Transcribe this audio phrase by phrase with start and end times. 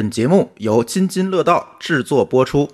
[0.00, 2.66] 本节目由津津乐道制作播出。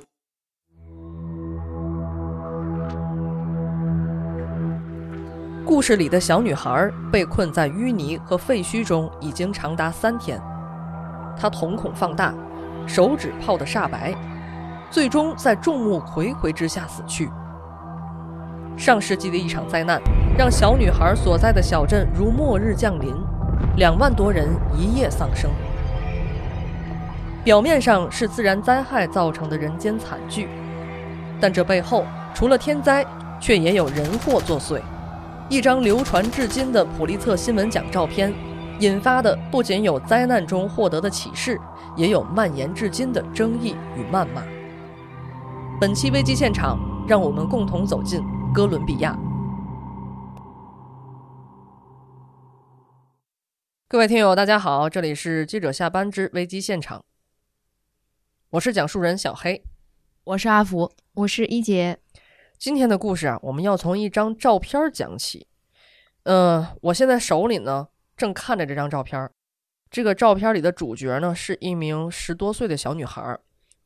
[5.65, 10.41] 故事里的小女孩被困在淤泥和废墟中已经长达三天，
[11.37, 12.33] 她瞳孔放大，
[12.87, 14.15] 手指泡得煞白，
[14.89, 17.29] 最终在众目睽睽之下死去。
[18.77, 20.01] 上世纪的一场灾难，
[20.39, 23.13] 让小女孩所在的小镇如末日降临，
[23.79, 24.49] 两万多人
[24.79, 25.51] 一夜丧生。
[27.47, 30.49] 表面上是自然灾害造成的人间惨剧，
[31.41, 32.05] 但这背后
[32.35, 33.07] 除了天灾，
[33.41, 34.83] 却也有人祸作祟。
[35.49, 38.35] 一张流传至今的普利策新闻奖照片，
[38.81, 41.57] 引发的不仅有灾难中获得的启示，
[41.95, 44.43] 也有蔓延至今的争议与谩骂。
[45.81, 46.77] 本期危机现场，
[47.07, 49.17] 让我们共同走进哥伦比亚。
[53.87, 57.05] 各位听友，大家好，这里是记者下班之危机现场，
[58.51, 59.61] 我是讲述人小黑，
[60.23, 61.99] 我是阿福，我是一姐。
[62.57, 65.49] 今天的故事啊，我们要从一张照片讲起。
[66.23, 69.29] 嗯，我现在手里呢正看着这张照片，
[69.91, 73.37] 这个照片里的主角呢是一名十多岁的小女孩。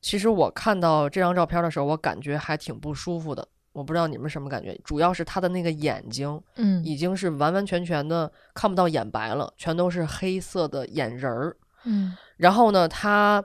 [0.02, 3.48] 其实我看到这张照片的时候，我感觉还挺不舒服的。
[3.72, 11.56] 我不知道你们什么感觉，主要是她的那个眼睛，嗯，已经是完完全全的看不到眼白了，全都是黑色的眼仁儿。
[11.84, 13.42] 嗯，然后呢，她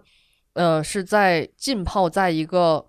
[0.55, 2.85] 呃是在浸泡在一个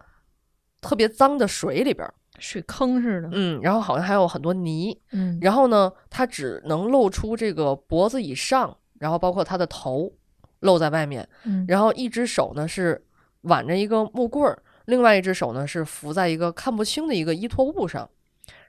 [0.80, 2.10] 特别脏的水里边。
[2.38, 10.12] 水坑似的，嗯，然后好像还有很多泥，嗯，然后呢，它只能露出这个脖子以上，然后包括它的头
[10.60, 13.02] 露在外面，嗯，然后一只手呢是
[13.44, 18.06] 挽着一个木棍儿，另外一只手呢是扶在一个看不清的一个依托物上，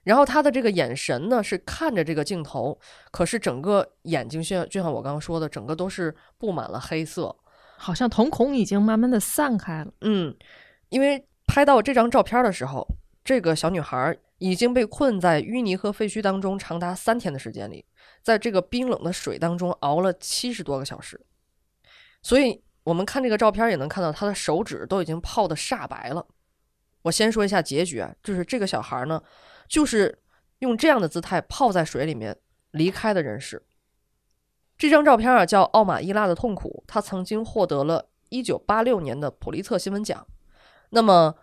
[0.06, 2.80] 然后他的这个眼神呢是看着这个镜头，
[3.12, 7.36] 可是整个眼睛像就像我刚刚说的，整个都是布满了黑色，
[7.78, 10.36] 好像瞳孔已经慢慢的散开了，嗯，
[10.90, 12.86] 因为拍到这张照片的时候。
[13.24, 17.84] 这个小女孩已经被困在淤泥和废墟当中长达三天的时间里，
[18.24, 21.20] 在这个冰冷的水当中熬了七十多个小时，
[22.22, 26.26] 所以我们看这个照片也能看到她的手指都已经泡得煞白了。
[27.02, 29.22] 我先说一下结局啊，就是这个小孩呢，
[29.68, 30.18] 就是
[30.60, 32.34] 用这样的姿态泡在水里面
[32.72, 33.62] 离开的人世。
[34.78, 40.26] 这张照片啊叫《奥马伊拉的痛苦》，他曾经获得了一九八六年的普利策新闻奖。
[40.90, 41.36] 那么。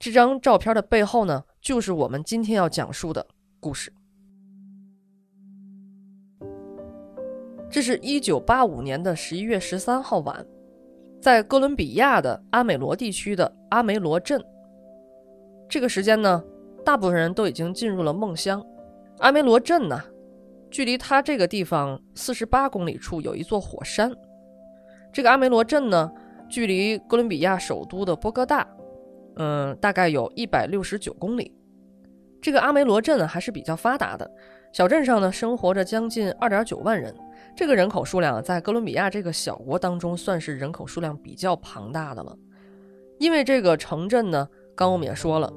[0.00, 3.26] 这张照片的背后呢，就是我们今天要讲述的
[3.58, 3.92] 故事。
[7.68, 10.46] 这是一九八五年的十一月十三号晚，
[11.20, 14.40] 在哥伦比亚的阿美罗地区的阿梅罗镇。
[15.68, 16.44] 这个时间呢，
[16.84, 18.64] 大部分人都已经进入了梦乡。
[19.18, 20.00] 阿梅罗镇呢，
[20.70, 24.12] 距离它这个地方四十八公里处有一座火山。
[25.12, 26.10] 这个阿梅罗镇呢，
[26.48, 28.66] 距离哥伦比亚首都的波哥大。
[29.40, 31.52] 嗯，大概有一百六十九公里。
[32.42, 34.28] 这个阿梅罗镇还是比较发达的，
[34.72, 37.14] 小镇上呢生活着将近二点九万人。
[37.56, 42.36] 这个人口数量在哥伦比亚这个小国当中算是人口数量比较庞大的了。
[43.18, 45.52] 因为这个城镇呢，刚我们也说了，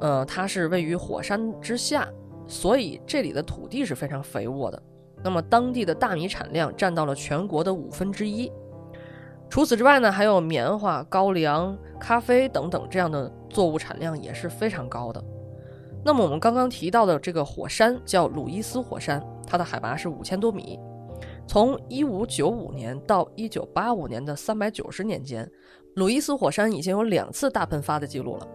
[0.00, 2.08] 呃，它是位于火山之下，
[2.46, 4.82] 所以这里的土地是非常肥沃的。
[5.22, 8.50] 那么当地的大米产量占到了全国的五分之一。
[9.48, 15.22] 除此之外呢，还有棉花、高粱、咖啡等等这样的作物产量也是非常高的。
[16.04, 20.78] 那么我们刚刚提到的这个火山叫鲁伊斯火山，它的海拔是五千多米。
[21.46, 25.50] 从一五九五年到一九八五年的三百九十年间，
[25.94, 28.48] 鲁伊斯火山已经有两次大喷发的记录了。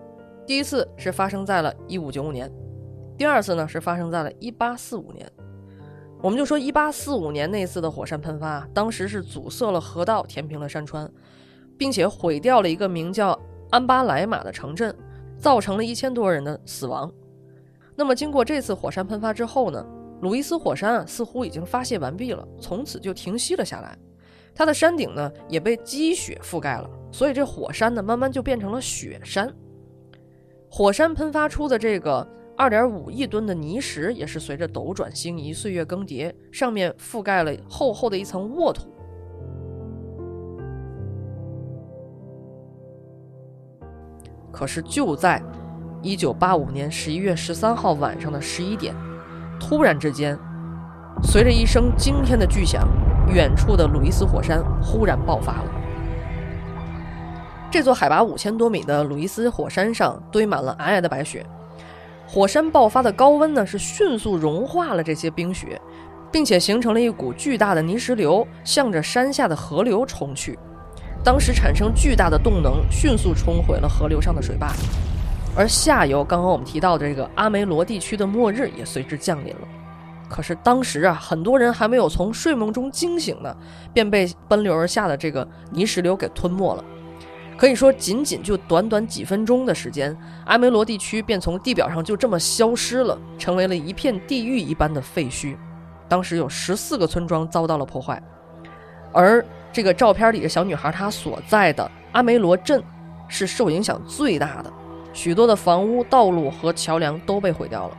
[0.45, 2.51] 第一次是发生在了一五九五年，
[3.19, 5.29] 第二次呢是发生在了一八四五年。
[6.21, 11.11] 我们就说，一八四五年那次的火山喷发，当时是阻塞了河道，填平了山川，
[11.77, 13.37] 并且毁掉了一个名叫
[13.71, 14.95] 安巴莱马的城镇，
[15.37, 17.11] 造成了一千多人的死亡。
[17.93, 19.85] 那么，经过这次火山喷发之后呢，
[20.21, 23.97] 鲁伊斯火山啊似乎已经发泄完毕了，从此就停息了下来。
[24.55, 29.53] 它的山顶呢也被积雪覆盖了，所以这火山呢慢慢就变成了雪山。
[30.69, 32.25] 火山喷发出的这个。
[32.59, 38.89] 二点五亿吨的泥石也是随着斗转星移、岁月更迭，上面覆盖了厚厚的一层沃土。
[44.51, 45.41] 可是就在
[46.01, 48.93] 一九八五年十一月十三号晚上的十一点，
[49.57, 50.37] 突然之间，
[51.23, 52.85] 随着一声惊天的巨响，
[53.29, 55.71] 远处的鲁伊斯火山忽然爆发了。
[57.71, 61.45] 这座海拔五千多米的鲁伊斯火山上堆满了皑皑的白雪。
[62.31, 65.81] 火山爆发的高温呢，是迅速融化了这些冰雪，
[66.31, 70.55] 并且形成了一股巨大的泥石流，向着山下的河流冲去。
[71.23, 74.71] 当时产生巨大的动能，迅速冲毁了河流上的水坝，
[75.57, 79.67] 而下游刚刚我们提到的这个阿梅罗地区的末日也随之降临了。
[80.29, 83.57] 可是当时啊，很多人还没有从睡梦中惊醒呢，
[83.91, 86.83] 便被奔流而下的这个泥石流给吞没了。
[87.59, 90.15] 可以说，仅仅就短短几分钟的时间，
[90.45, 95.57] 阿梅罗地区便从地表上就这么消失了，成为了一片地狱一般的废墟。
[96.07, 98.23] 当时有十四个村庄遭到了破坏，
[99.11, 102.81] 而这个照片里的小女孩她所在的阿梅罗镇
[103.27, 104.71] 是受影响最大的，
[105.11, 107.97] 许多的房屋、道路和桥梁都被毁掉了。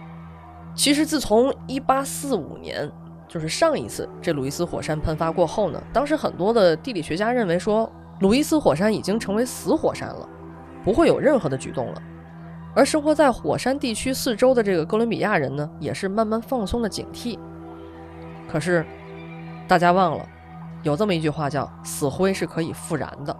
[0.74, 2.90] 其实，自从1845年，
[3.28, 10.28] 就是上一次这鲁伊斯火山喷发过后呢，当时很多的地理学家认为说，鲁伊斯火山已经成为死火山了，
[10.84, 12.02] 不会有任何的举动了。
[12.74, 17.38] 而生活在火山地区四周的这个哥伦比亚人呢，也是慢慢放松了警惕。
[18.48, 18.84] 可是，
[19.66, 20.26] 大家忘了，
[20.82, 23.36] 有这么一句话叫“死灰是可以复燃的”。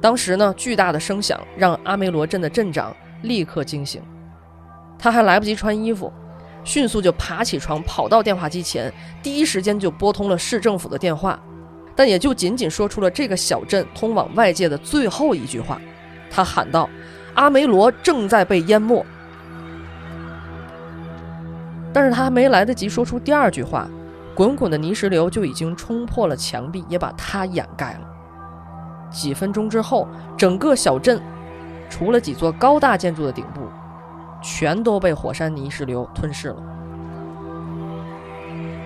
[0.00, 4.02] 当时呢，巨大的声响让阿梅罗镇的镇长立刻惊醒。
[4.98, 6.12] 他还来不及穿衣服，
[6.62, 8.92] 迅速就爬起床，跑到电话机前，
[9.22, 11.38] 第一时间就拨通了市政府的电话，
[11.96, 15.80] 但也就仅仅说出了这个小镇通往外界的最后一句话。
[16.30, 16.88] 他喊道
[17.34, 19.04] ：“阿梅罗正在被淹没。”
[21.92, 23.88] 但是他还没来得及说出第二句话，
[24.34, 28.00] 滚滚的泥石流就已经冲破了墙壁，也把他掩盖了。
[29.10, 31.22] 几分钟之后，整个小镇，
[31.88, 33.60] 除了几座高大建筑的顶部。
[34.46, 36.56] 全都被火山泥石流吞噬了。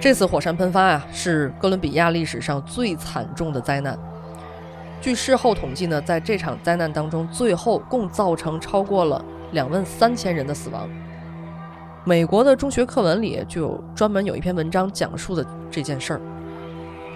[0.00, 3.98] 这次火山喷发啊，是哥伦比亚历史上最惨重的灾难。
[5.00, 10.88] 据事后统计呢，在这场灾难当中，最后共造成超过了两万三千人的死亡。
[12.04, 16.20] 美国的中学课文里就有专门有一篇文章讲述的这件事儿。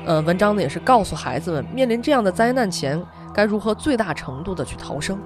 [0.05, 3.00] 呃，文章呢也是告诉孩子们，面临这样的灾难前，
[3.32, 5.17] 该如何最大程度的去逃生。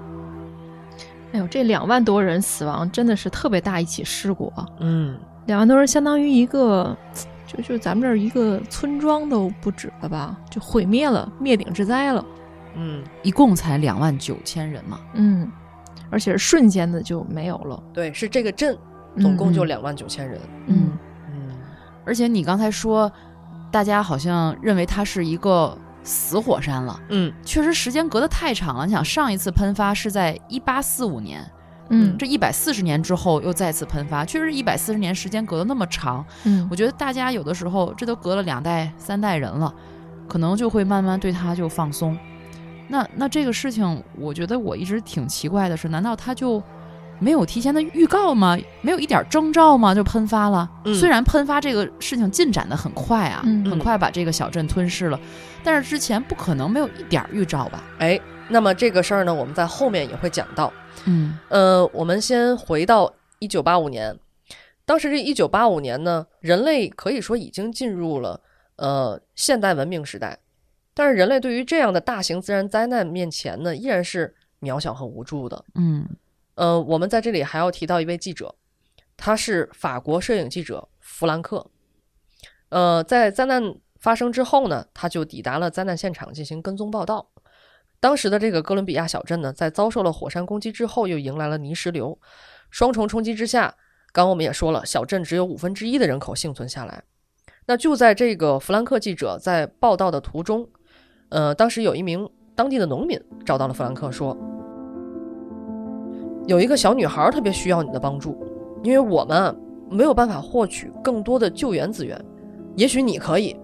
[1.33, 4.65] 哎呦，这两万多人死亡真的是特别大一起事故啊！
[4.79, 5.17] 嗯，
[5.47, 6.95] 两万多人相当于一个，
[7.47, 10.37] 就就咱们这儿一个村庄都不止了吧？
[10.49, 12.23] 就毁灭了，灭顶之灾了。
[12.75, 14.99] 嗯，一共才两万九千人嘛。
[15.13, 15.49] 嗯，
[16.11, 17.81] 而且是瞬间的就没有了。
[17.93, 18.77] 对，是这个镇
[19.17, 20.39] 总共就两万九千人。
[20.67, 20.91] 嗯
[21.27, 21.49] 嗯，
[22.05, 23.11] 而且你刚才说，
[23.71, 25.75] 大家好像认为它是一个。
[26.03, 28.85] 死火山了，嗯，确实时间隔得太长了。
[28.85, 31.45] 你想，上一次喷发是在一八四五年，
[31.89, 39.73] 嗯，这一百四十年之后又再次喷发，确实一百四十年时间隔得那么长，嗯，我觉得大家有的时候这都隔了两代三代人了，
[40.27, 42.17] 可能就会慢慢对他就放松。
[42.87, 46.61] 那那这个事情，我觉得我一直挺奇怪的是，难道他就？
[47.19, 48.57] 没有提前的预告吗？
[48.81, 49.93] 没有一点征兆吗？
[49.93, 50.69] 就喷发了。
[50.99, 55.19] 虽然喷发这个事情进展的很快啊，很快把这个小镇吞噬了，
[55.63, 57.83] 但是之前不可能没有一点预兆吧？
[57.97, 58.19] 哎，
[58.49, 60.71] 那么这个事儿呢，我们在后面也会讲到。
[61.05, 64.17] 嗯，呃，我们先回到一九八五年，
[64.85, 68.39] 当时这一九八五年呢，人类可以说已经进入了
[68.75, 70.37] 呃现代文明时代，
[70.93, 75.65] 但是人类对于这样的大型自然灾难面前呢，依然是渺小和无助的。
[75.75, 76.05] 嗯。
[76.57, 78.55] 呃，我们在这里还要提到一位记者，
[79.15, 81.69] 他是法国摄影记者弗兰克。
[82.69, 87.29] 呃，在灾难发生之后呢，他就抵达了灾难现场进行跟踪报道。
[87.99, 92.19] 当时的这个哥伦比亚小镇呢，在遭受了火山攻击之后，又迎来了泥石流，
[92.71, 93.75] 双重冲击之下，
[94.11, 97.03] 刚我们也说了，小镇只有五分之一的人口幸存下来。
[97.67, 100.67] 那就在这个弗兰克记者在报道的途中，
[101.29, 104.35] 呃，当时有一名当地的农民找到了弗兰克，说。
[106.47, 108.35] 有一个小女孩特别需要你的帮助，
[108.81, 109.55] 因为我们
[109.91, 112.19] 没有办法获取更多的救援资源，
[112.75, 113.55] 也许你可以。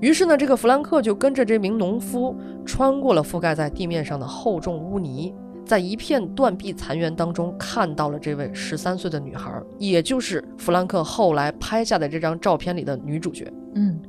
[0.00, 5.32] 于是呢，这个弗兰克就跟着这名农夫穿过了覆盖在地面上的厚重污泥，
[5.64, 13.52] 在一片断壁残垣当中看到了这位十三岁的女孩，也就是弗兰克后来拍下的这张照片里的女主角。
[13.74, 14.00] 嗯，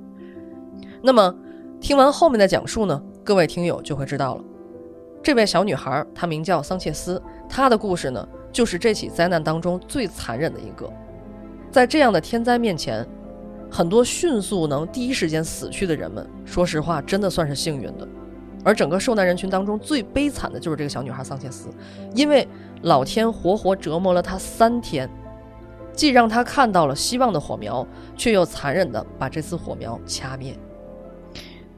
[1.04, 1.36] 那么
[1.80, 4.44] 听完后面的讲述呢，各位听友就会知道了。
[5.22, 7.22] 这位小女孩，她名叫桑切斯。
[7.48, 10.92] 她的故事呢，就是这起灾难当中最残忍的一个。
[11.70, 13.06] 在这样的天灾面前，
[13.70, 18.08] 很多迅速能第一时间死去的人们，说实话，真的算是幸运的。
[18.64, 21.70] 而整个受难人群当中最悲惨的就是这个小女孩桑切斯，
[22.14, 22.48] 因为
[22.82, 25.10] 老天活活折磨了她三天，
[25.94, 27.86] 既让她看到了希望的火苗，
[28.16, 30.58] 却又残忍地把这丝火苗掐灭。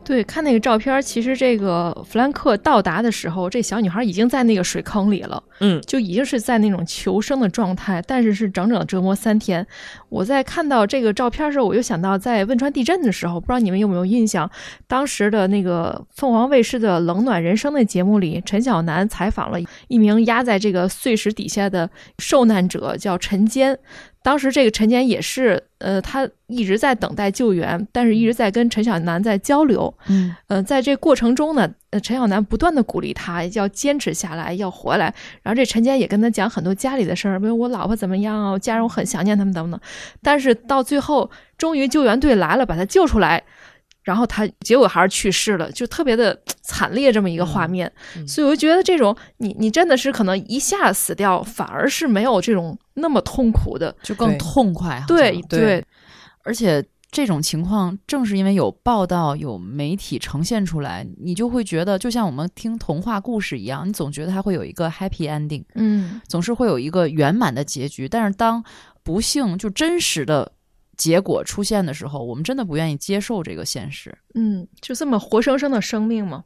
[0.03, 9.65] 对，看那个照片，其实这个弗兰克到达的时候，这小女孩已经在那个水坑里了，嗯，就已经是在那种求生的状态，但是是整整折磨三天。
[10.09, 14.49] 我在看到这个照片的时候，我又想到在汶川地震的时候，不知道你们有没有印象，
[14.87, 23.77] 当时的那个凤凰卫视的《冷暖人生》的节目里，陈晓楠采访了一名压在这个碎石底下的受难者，叫陈坚。
[24.23, 29.93] 当时这个陈坚也是，呃，他一直在等待救援，但是一直在跟陈晓南在交流。
[30.07, 35.13] 嗯呃，在这过程中呢，呃，陈晓南不断的鼓励他要坚持下来，要回来。
[35.41, 39.79] 然后这陈坚也跟他讲很多家里的事儿，比如我老婆怎么样啊，我家人我很想念他们等等。
[40.21, 43.41] 但是到最后，终于救援队来了，把他救出来，
[44.03, 47.91] 然后他结果还是去世了，就特别的惨烈这么一个画面。
[48.17, 53.95] 嗯所以我就觉得这种你你真的是可能一下死掉，反而是没有这种那么痛苦的。
[54.01, 54.99] 就更痛快。
[54.99, 55.85] 好对像对
[56.43, 68.07] 而且这种情况正是因为有报道、有媒体呈现出来，你就会觉得，就像我们听童话故事一样，你总觉得它会有一个 happy ending，嗯，总是会有一个圆满的结局。
[68.07, 68.63] 但是当
[69.03, 70.51] 不幸就真实的
[70.97, 74.17] 结果出现的时候，我们真的不愿意接受这个现实。
[74.35, 76.43] 嗯，就这么活生生的生命吗。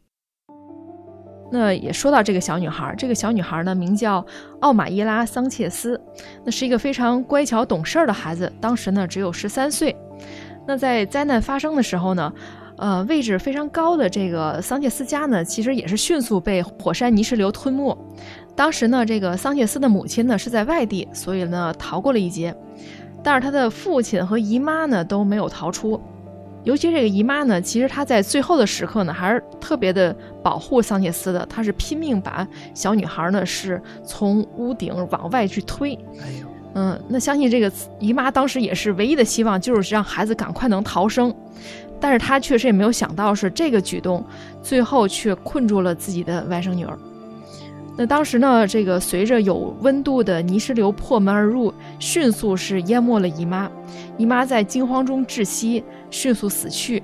[1.51, 4.25] 那也说到这个小女孩，这个小女孩呢名叫
[4.61, 6.01] 奥马伊拉·桑切斯，
[6.43, 9.95] 那是一个非常乖巧懂事儿的孩子，当时呢只有十三岁。
[10.67, 12.33] 那在灾难发生的时候呢，
[12.77, 17.95] 呃，位置非常高的这个桑切斯家呢，其实也是迅速被火山泥石流吞没。
[18.55, 22.55] 当时呢，这个桑切斯的母亲呢是在外地，所以呢逃过了一劫，
[23.25, 25.99] 但是他的父亲和姨妈呢都没有逃出。
[26.63, 31.43] 尤其这个姨妈呢，其实她在最后的时刻呢，还是特别的保护桑切斯的。
[31.47, 35.95] 她是拼命把小女孩呢是从屋顶往外去推。
[36.21, 41.33] 哎呦，嗯，那相信这个姨妈当时也是唯一的希望，就是让孩子赶快能逃生。
[41.99, 44.23] 但是她确实也没有想到，是这个举动
[44.61, 46.97] 最后却困住了自己的外甥女儿。
[47.97, 53.71] 那当时呢，这个随着有温度的泥石流破门而入，迅速是淹没了姨妈。
[54.17, 57.01] 姨妈在惊慌中窒息，迅速死去。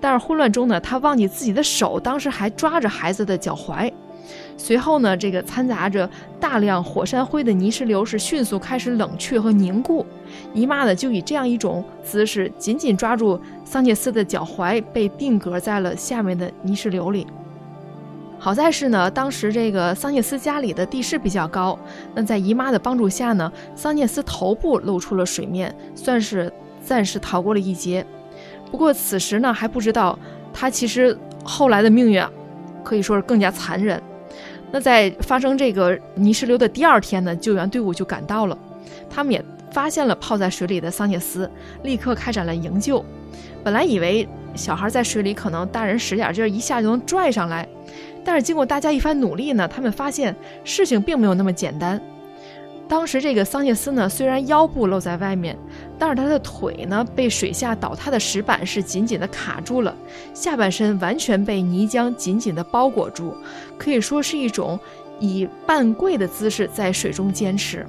[0.00, 3.92] 但是混乱中呢，她忘记自己的手当时还抓着孩子的脚踝。
[4.56, 10.06] 随后呢，这个掺杂着大量火山灰的泥石流是迅速开始冷却和凝固。
[10.54, 17.26] 姨妈呢，就以这样一种姿势紧紧抓住桑切斯的脚踝，被定格在了下面的泥石流里。
[18.42, 21.78] 好在是呢，当时这个桑切斯家里的地势比较高，
[22.14, 26.50] 那在姨妈的帮助下呢，桑切斯头部露出了水面，算是
[26.82, 28.04] 暂时逃过了一劫。
[28.70, 30.18] 不过此时呢，还不知道
[30.54, 32.30] 他其实后来的命运啊，
[32.82, 34.02] 可以说是更加残忍。
[34.70, 38.56] 那在发生这个泥石流的第二天呢，救援队伍就赶到了，
[39.10, 41.50] 他们也发现了泡在水里的桑切斯，
[41.82, 43.04] 立刻开展了营救。
[43.62, 47.68] 本来以为小孩在水里可能大人使点劲儿，一下就能拽上来。
[48.24, 50.34] 但是经过大家一番努力呢，他们发现
[50.64, 52.00] 事情并没有那么简单。
[52.88, 55.56] 当时这个桑切斯呢，虽然腰部露在外面，
[55.96, 59.94] 但是他的腿呢被水下倒塌的石板是紧紧的卡住了，
[60.34, 63.32] 下半身完全被泥浆紧紧的包裹住，
[63.78, 64.76] 可以说是一种
[65.20, 67.86] 以半跪的姿势在水中坚持。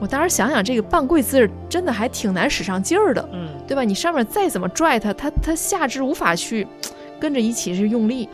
[0.00, 3.84] 我当时想想，这个半跪姿势真的还挺难使上劲儿的，嗯，对吧？
[3.84, 6.66] 你上面再怎么拽它，它它下肢无法去
[7.20, 8.28] 跟着一起是用力。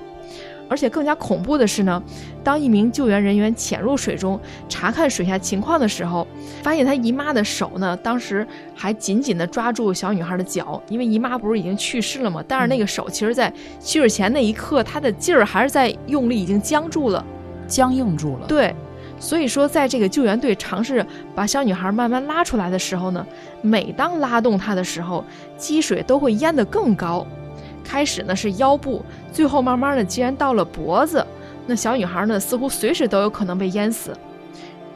[0.72, 2.02] 而且更加恐怖的是呢，
[2.42, 6.26] 当一名救援人员潜入水中查看水下情况的时候，
[6.62, 12.42] 发现他姨妈的手呢，当时还紧紧地抓住小女孩的脚，因为姨妈不是已经去世了吗？
[12.48, 17.22] 但是那个手其实，在去世前那一刻，她的劲儿还是在用力，已经僵住了。
[17.68, 18.46] 僵硬住了。
[18.46, 18.74] 对，
[19.18, 23.26] 所以说，在这个救援队尝试把小女孩慢慢拉出来的时候呢，
[23.60, 25.22] 每当拉动她的时候，
[25.58, 27.26] 积水都会淹得更高。
[27.82, 31.24] 开始呢是腰部，最后慢慢的竟然到了脖子。
[31.66, 34.16] 那小女孩呢，似乎随时都有可能被淹死。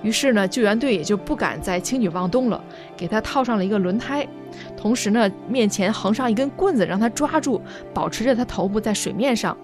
[0.02, 2.62] 于是呢，救援队也就不敢再轻举妄动了，
[2.96, 4.26] 给她套上了一个轮胎，
[4.76, 7.60] 同时呢，面前横上一根棍子，让她抓住，
[7.94, 9.56] 保持着她头部在水面上。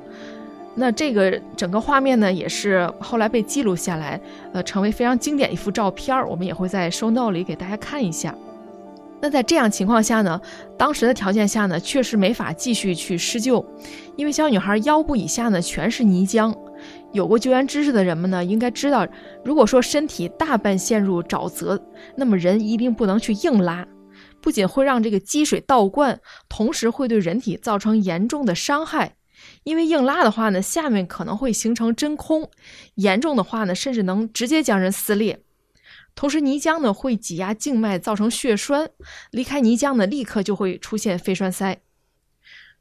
[0.74, 4.18] 那这个整个画面呢，也是后来被记录下来，
[4.52, 6.26] 呃，成为非常经典一幅照片儿。
[6.26, 8.34] 我们也会在收 note 里给大家看一下。
[9.22, 10.40] 那在这样情况下呢，
[10.76, 13.64] 当时的条件下呢，确实没法继续去施救，
[14.16, 16.52] 因为小女孩腰部以下呢全是泥浆。
[17.12, 19.06] 有过救援知识的人们呢，应该知道，
[19.44, 21.80] 如果说身体大半陷入沼泽，
[22.16, 23.86] 那么人一定不能去硬拉，
[24.40, 29.14] 不仅会让这个积水倒灌，同时会对人体造成严重的伤害。
[29.62, 32.50] 因为硬拉的话呢，下面可能会形成真空，
[32.96, 35.44] 严重的话呢，甚至能直接将人撕裂。
[36.14, 38.88] 同时，泥浆呢会挤压静脉，造成血栓，
[39.30, 41.80] 离开泥浆呢，立刻就会出现肺栓塞。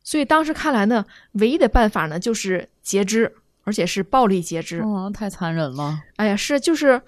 [0.04, 3.32] 所以当时看来呢，唯一的办法呢就是截肢，
[3.64, 4.80] 而且是暴力截肢。
[4.82, 6.00] 哦，太残忍了。
[6.18, 7.02] 哎呀，是就是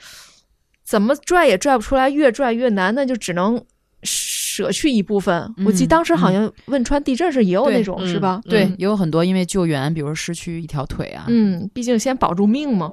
[0.83, 3.63] 怎么拽也拽不出来，越拽越难，那就只能
[4.03, 5.53] 舍去一部分。
[5.65, 8.41] 我记得嗯当时好像汶川地震是也有那种，是嗯吧？
[8.43, 11.25] 对，嗯也有很多因为救援，比如失去一条腿啊。
[11.27, 12.91] 嗯，毕竟先保住命嘛。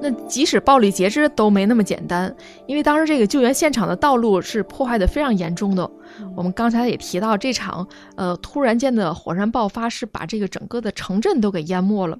[0.00, 2.34] 那即使暴力截肢都没那么简单，
[2.66, 5.90] 因为当时这个救援现场的道路是破坏的非常严重的。
[6.36, 7.86] 我们刚才也提到，这场
[8.16, 12.18] 呃突然间的火山爆发是把这个整个的城镇都给淹没了，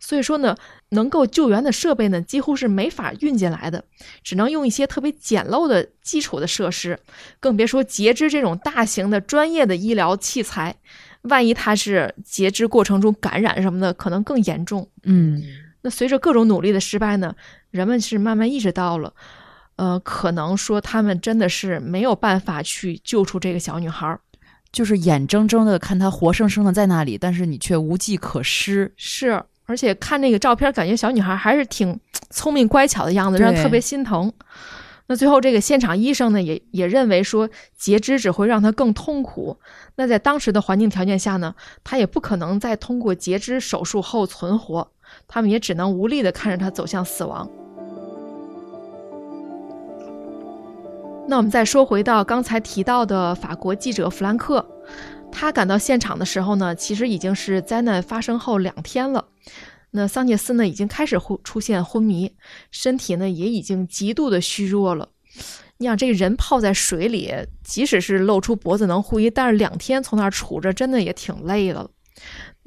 [0.00, 0.56] 所以说呢，
[0.90, 3.84] 能够救援的设备呢几乎是没法运进来的，
[4.22, 6.98] 只能用一些特别简陋的基础的设施，
[7.40, 10.74] 更别说截肢这种大型的专业的医疗器材。
[11.22, 14.88] 万一他是截肢过程中感染什么的，可能更严重。
[15.02, 15.42] 嗯，
[15.88, 17.34] 那随着各种努力的失败呢，
[17.70, 19.14] 人们是慢慢意识到了，
[19.76, 24.20] 呃，可能说他们真的是没有办法去救出这个小女孩儿。
[24.70, 28.92] 就是眼睁睁的看她活生生的在那里，但是你却无计可施。
[28.98, 34.30] 是，而且看那个照片，感觉小女孩还是挺聪明乖巧的样子，让人特别心疼。
[35.06, 39.58] 那最后这个现场医生呢，也也认为说截肢只会让她更痛苦。
[39.96, 44.92] 那在当时的环境条件下呢，她也不可能再通过截肢手术后存活，
[45.26, 47.48] 他们也只能无力的看着他走向死亡。
[51.26, 54.64] 那我们再说回到刚才提到的法国记者弗兰克，
[55.30, 59.26] 他赶到现场的时候呢，其实已经是灾难发生后两天了。
[59.90, 62.34] 那桑切斯呢，已经开始昏出现昏迷，
[62.70, 65.10] 身体呢也已经极度的虚弱了。
[65.76, 71.90] 你想，这个人泡在水里，即使是露出脖子能呼吸，但是两天从那儿杵着，真的也挺累了。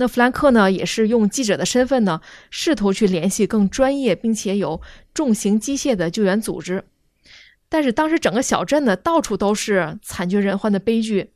[0.01, 4.81] 那弗兰克呢，也是用记者的身份呢，试图去联系更专业并且有
[5.13, 6.84] 重型机械的救援组织。
[7.70, 11.34] 但是当时整个小镇呢，到处都是惨绝人寰的悲剧。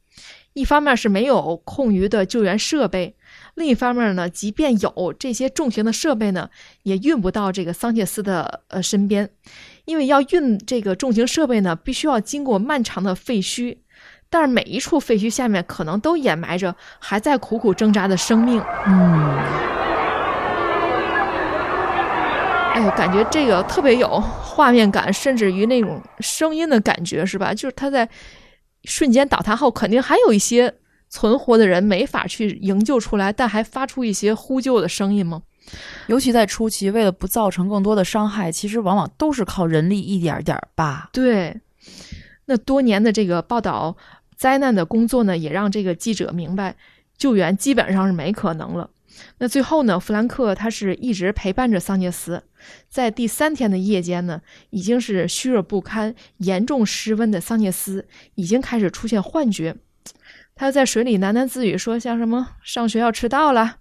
[0.54, 3.16] 一方面是没有空余的救援设备，
[3.54, 6.50] 另一方面呢，即便有这些重型的设备呢，
[6.82, 9.30] 也运不到这个桑切斯的呃身边，
[9.84, 13.78] 因为要运这个重型设备呢，必须要经过漫长的废墟，
[14.38, 18.62] 但是每一处废墟下面可能都掩埋着还在苦苦挣扎的生命。
[18.86, 19.38] 嗯，
[22.74, 27.54] 哎呦，感觉这个特别有画面感，甚至于那种声音的感觉，是吧？
[27.54, 28.10] 就是他在
[28.84, 30.74] 瞬间倒塌后，肯定还有一些
[31.08, 35.44] 存活的人没法去营救出来，但还发出一些呼救的声音吗？
[36.08, 41.10] 尤其在初期，为了不造成更多的伤害，其实往往都是靠人力一点点儿扒。
[41.14, 41.62] 对，
[42.48, 43.96] 那多年的这个报道
[44.36, 46.76] 灾难的工作呢，也让这个记者明白，
[47.18, 48.90] 救援基本上是没可能了。
[49.38, 52.44] 那最后呢，弗兰克他是一直陪伴着桑切斯，
[52.90, 59.78] 在第三天的夜间呢，已经是虚弱不堪、严重失温的桑切斯已经开始出现幻觉，
[60.54, 63.78] 他在水里喃喃自语说，像什么上学要迟到了，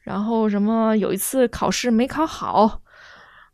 [0.00, 2.82] 然后什么有一次考试没考好，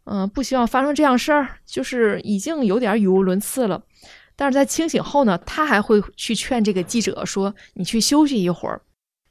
[0.04, 3.84] 嗯、不希望发生这样事儿，就是已经有点语无伦次了。
[4.34, 8.80] 但是在清醒后呢，他还会去劝这个记者说：“你去休息一会儿。”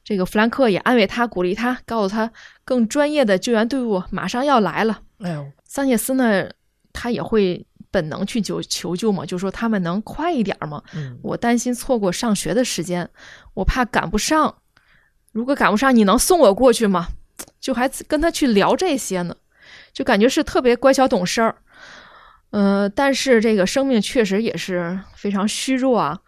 [0.04, 2.32] 这个弗兰克也安慰他，鼓励他，告诉他
[2.66, 5.02] 更专业的救援队伍马上要来了。
[5.20, 6.50] 哎呦，桑切斯呢，
[6.92, 10.82] 他也会本能去求求救嘛，就说他们能快一点吗？
[10.94, 13.10] 嗯，我担心错过上学的时间，
[13.54, 14.56] 我怕赶不上。
[15.32, 17.10] 如果赶不上，你能送我过去吗？
[17.60, 19.36] 就还跟他去聊这些呢，
[19.94, 21.58] 就感觉是特别乖巧懂事儿。
[22.52, 26.20] 呃，但是这个生命确实也是非常虚弱啊。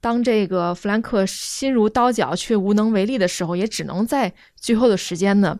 [0.00, 5.58] 当这个弗兰克心如刀绞却无能为力的时候，也只能在最后的时间呢，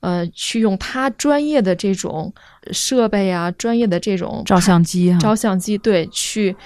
[0.00, 2.34] 呃，去用他专业的这种
[2.72, 6.56] 设备啊，专业的这种照相机啊，照相机对去，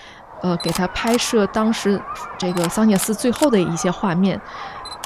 [0.40, 2.01] 呃，给他拍摄当时
[2.38, 4.40] 这个桑切斯最后的一些画面，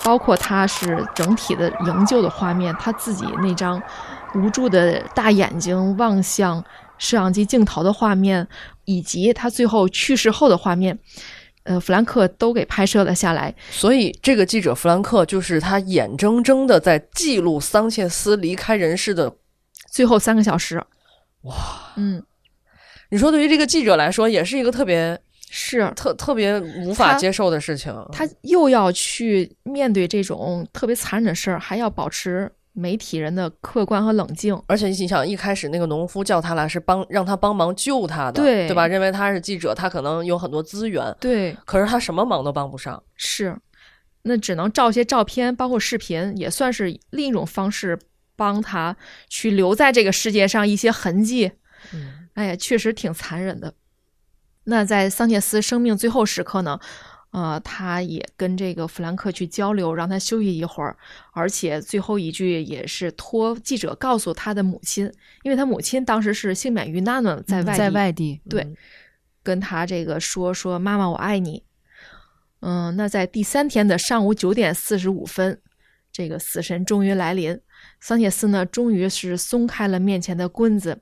[0.05, 3.83] 包括他是整体的营救的画面，他自己那张
[4.37, 6.65] 无助的大眼睛望向
[6.99, 8.47] 摄像机镜头的画面，
[8.85, 10.99] 以及他最后去世后的画面，
[11.65, 13.55] 呃，弗兰克都给拍摄了下来。
[13.71, 19.37] 所以这个记者弗兰克就是他眼睁睁的在记录桑切斯离开人世的。
[19.91, 20.83] 最后三个小时，
[21.43, 21.55] 哇，
[21.95, 22.21] 嗯，
[23.11, 25.17] 你说对于这个记者来说，也是一个特别
[25.51, 27.95] 是特特别无法接受的事情。
[28.11, 34.61] 他又要去面对这种特别残忍的事儿，还要保持媒体人的客观和冷静。
[34.67, 38.87] 而且你想，一开始那个农夫叫他来是帮让他帮忙救他的，对对吧？
[38.87, 43.03] 认为他是记者，他可能有很多资源，对，可是他什么忙都帮不上。
[43.15, 43.57] 是，
[44.23, 47.99] 那只能照些照片，包括视频，也算是另一种方式，
[48.37, 48.97] 帮他
[49.29, 51.53] 去留在这个世界上一些痕迹。
[51.93, 53.75] 嗯，哎呀，确实挺残忍的。
[54.65, 56.81] 那在桑切斯生命最后时刻呢，
[57.35, 60.97] 呃，他也跟这个弗兰克去交流，让他休息一会儿，
[61.33, 68.77] 而且最后一句也是托记者告诉他的母亲，因为他母亲当时是幸免于难了，在外地在外地，对嗯。
[69.43, 71.65] 跟他这个说说妈妈我爱你。
[72.61, 75.61] 嗯，那在第三天的上午九点四十五分，
[76.13, 77.61] 这个死神终于来临，
[78.01, 81.01] 桑切斯呢终于是松开了面前的棍子，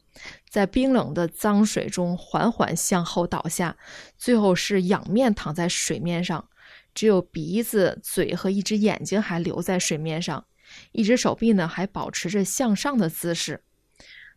[0.52, 3.74] 在冰冷的脏水中缓缓向后倒下，
[4.18, 6.46] 最后是仰面躺在水面上，
[6.94, 10.44] 只有鼻子、嘴和一只眼睛还留在水面上，
[10.92, 13.62] 一只手臂呢还保持着向上的姿势。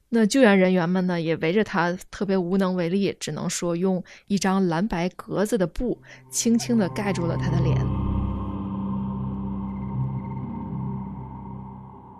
[0.07, 6.01] 那救援人员们呢，也围着他，特别无能为力，只能说用一张蓝白格子的布
[6.31, 7.75] 轻轻地盖住了他的脸。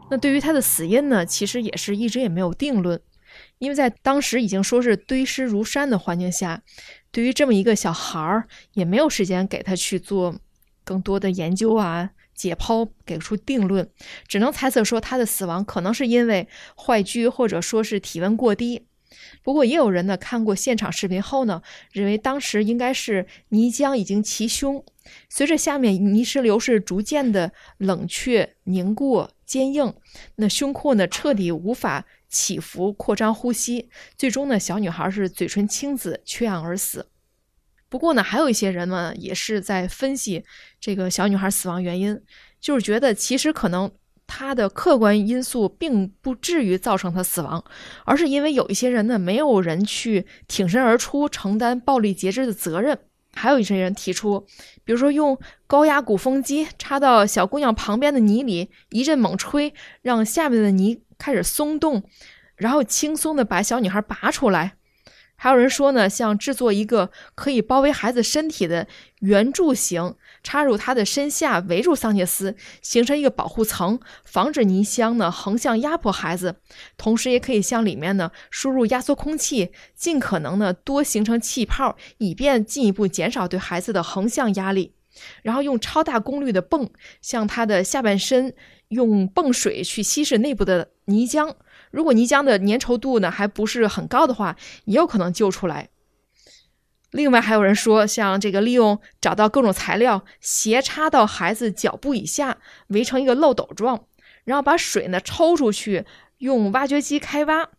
[0.10, 2.99] 那对于他的死因呢，其实也是一直也没有定论，
[3.58, 6.62] 因为在当时已经说是堆尸如山的环境下，
[7.12, 10.36] 对于这么一个小孩儿，也没有时间给他去做
[10.84, 13.89] 更多的研究啊、解剖，给出定论，
[14.28, 18.86] 只能猜测说他的死亡可能是因为坏疽，或者说是体温过低。
[19.41, 24.84] 不过，也有人呢看过现场视频后呢，认为当时应该是泥浆已经齐胸，
[25.30, 29.94] 随着下面泥石流是逐渐的冷却、凝固、坚硬，
[30.36, 37.08] 那胸廓呢彻底无法起伏、扩张呼吸，最终呢小女孩是嘴唇青紫，缺氧而死。
[37.88, 40.43] 不过呢，还有一些人呢也是在分析
[40.82, 42.21] 这个小女孩死亡原因，
[42.60, 43.89] 就是觉得其实可能。
[44.28, 47.63] 她的客观因素并不至于造成她死亡，
[48.06, 52.98] 而是因为有一些人呢，没有人去挺身而出承担暴力截肢的责任。
[53.34, 54.48] 还有一些人提出，
[54.84, 59.71] 比如说用高压鼓风机插到小姑娘旁边的泥里，一阵猛吹，
[60.02, 62.04] 让下面的泥开始松动，
[62.56, 64.75] 然后轻松的把小女孩拔出来。
[65.38, 68.88] 还有人说呢，像制作一个可以包围孩子身体的
[69.19, 76.56] 圆柱形，插入他的身下，围住桑切斯，形成一个保护层，防止泥浆呢横向压迫孩子。
[76.97, 84.93] 同时，也可以向里面呢输入压缩空气，尽可能呢多形成气泡，以便进一步减少对孩子的横向压力。
[85.43, 86.89] 然后用超大功率的泵
[87.21, 88.54] 向他的下半身
[88.89, 91.56] 用泵水去稀释内部的泥浆。
[91.91, 95.89] 如果泥浆的粘稠度呢还不是很高的话，也有可能救出来。
[97.12, 104.06] 另外还有人说，像这个利用找到各种材料斜插到孩子脚部以下，围成一个漏斗状，
[104.43, 106.06] 然后把水呢抽出去，
[106.39, 107.69] 用挖掘机开挖。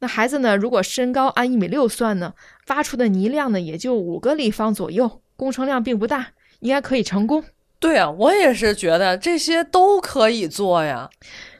[0.00, 2.34] 那孩子呢，如果身高按一米六算呢，
[2.66, 7.42] 挖出的泥量呢也就五个立方左右，工程量并不大，应该可以成功。
[7.78, 11.08] 对啊，我也是觉得这些都可以做呀。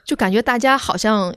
[0.04, 1.34] 就感觉大家好像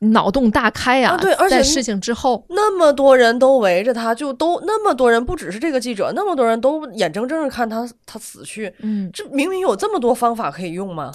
[0.00, 8.72] 脑洞大开呀、啊对而且事情之后，那么多人都围着他，就都那么多人，不只是这个记者，那么多人都眼睁睁的看他他死去。
[8.80, 11.12] 嗯，这明明有这么多方法可以用吗？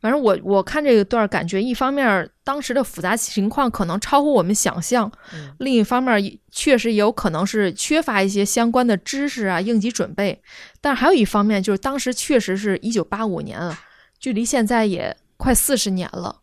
[0.00, 10.40] 反正我我看这个段儿，感觉一方面儿当时的复杂情况可能超乎我们想象，嗯另一方面确实也有可能是缺乏一些相关的知识啊、应急准备。
[10.80, 13.78] 但是还有一方面就是当时确实是一九八五年啊，
[14.20, 16.40] 距离现在也快四十年了。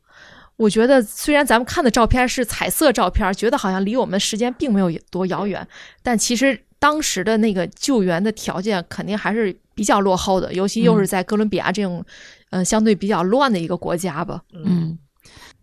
[0.57, 5.67] 我觉得虽然咱们看的照片是彩色照片，觉得好像离我们时间并没有多遥远，
[6.01, 12.05] 但其实当时的那个救援的条件肯定还是比较落后的，尤其又是在哥伦比亚这种，
[12.51, 14.41] 呃，相对比较乱的一个国家吧。
[14.53, 14.97] 嗯，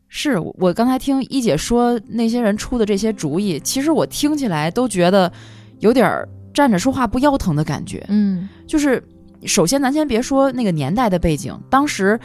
[0.09, 5.33] 是我我刚才听一姐说那些人出的这些主意，其实我听起来都觉得
[5.81, 8.05] 有点儿站着说话不腰疼的感觉。
[8.09, 9.03] 嗯就是
[9.47, 12.18] 首先咱先别说那个年代的背景，当时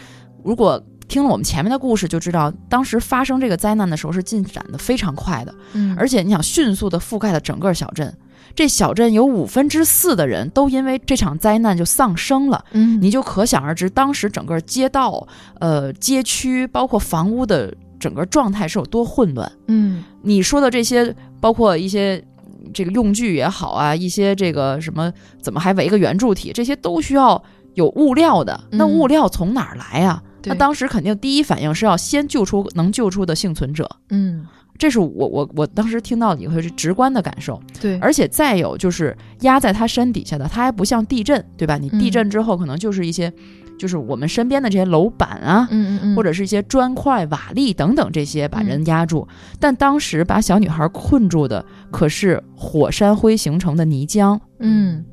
[0.43, 8.13] 如果听了我们前面的故事就知道，当时发生这个灾难的时候是进展的非常快的，嗯，而且你想迅速的覆盖了整个小镇。
[8.57, 15.27] 这小镇有五分之四的人都因为这场灾难就丧生了，嗯你就可想而知，当时整个街道、
[15.59, 19.51] 呃街区，包括房屋的整个状态是有多混乱。
[19.67, 22.17] 嗯你说的这些，包括一些
[22.47, 27.39] 嗯这个用具也好啊，一些这个什么怎么还围个圆柱体，这些都需要
[27.75, 28.59] 有物料的。
[28.71, 37.59] 那嗯物料从哪儿来呀、对那当时肯定第一反应是要先救出能救出的幸存者，嗯这是我我我当时听到以后是直观的感受。
[37.81, 41.77] 对，而且再有就是压在他身底下的，它还不像地震，对吧？
[41.77, 43.33] 你地嗯震之后可能就是一些，
[43.79, 49.27] 就是我们身边的这些楼板啊，嗯嗯嗯，或者是一些砖块、瓦砾等等这些把人压住。
[49.59, 54.39] 但当时把小女孩困住的可是火山灰形成的泥浆。
[54.59, 55.03] 嗯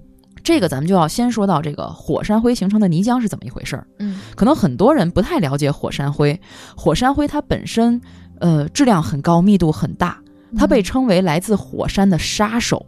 [0.42, 3.86] 这个咱们就要先说到这个火山灰形成的泥浆是怎么一回事儿。
[3.98, 6.38] 嗯可能很多人不太了解火山灰，
[6.76, 7.98] 火山灰它本身
[8.40, 10.18] 呃质量很高，密度很大，
[10.56, 12.86] 它被称为来自火山的杀手。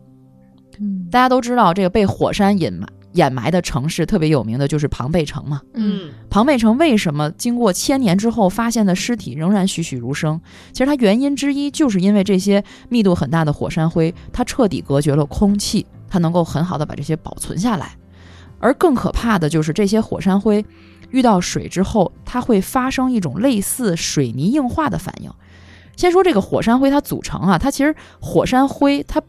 [0.79, 5.63] 嗯大家都知道，这个被火山掩埋掩埋的城市特别有名的就是庞贝城嘛。
[5.73, 10.39] 嗯庞贝城为什么经过千年之后发现的尸体仍然栩栩如生？
[10.73, 17.97] 其实它原因之一就是因为这些密度很大的火山灰，它彻底隔绝了空气，它能够很好的把这些保存下来。
[18.59, 20.65] 而更可怕的就是这些火山灰
[21.11, 25.31] 遇到水之后，它会发生一种类似水泥硬化的反应。
[25.97, 29.23] 先说这个火山灰它组成啊，它其实火山灰它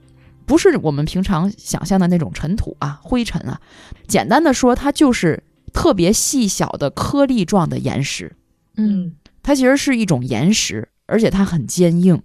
[0.45, 3.61] 不是我们平常想象的那种尘土啊、灰尘啊，
[4.07, 8.35] 简单的说，它就是特别细小的颗粒状的岩石。
[8.75, 12.21] 嗯它其实是一种岩石，而且它很坚硬，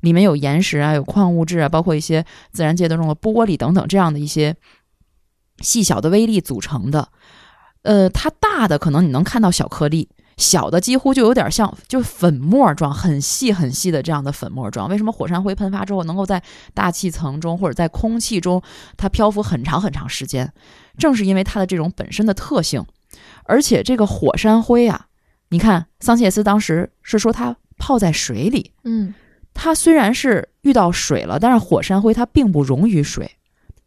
[0.00, 4.54] 里面有岩石啊，有矿物质啊，包括一些自然界当中的玻璃等等这样的一些
[5.58, 7.08] 细小的微粒组成的。
[7.82, 14.88] 呃，它大的可能你能看到小颗粒，小的几乎就有点像就粉末状，很细很细的这样的粉末状。
[14.88, 16.42] 为什么火山灰喷发之后能够在
[16.74, 18.62] 大气层中或者在空气中
[18.96, 20.52] 它漂浮很长很长时间？
[20.98, 22.84] 正是因为它的这种本身的特性，
[23.44, 25.06] 而且这个火山灰啊，
[25.48, 29.14] 你看桑切斯当时是说它泡在水里，嗯
[29.54, 33.30] 它虽然是遇到水了，但是火山灰它并不溶于水，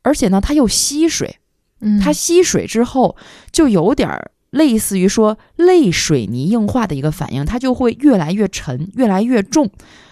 [0.02, 1.38] 而且呢它又吸水，
[1.84, 3.16] 嗯，它吸水之后
[3.52, 9.70] 就有点儿类似于说类水泥硬化的一个反应，它就会越来越沉，越来越重，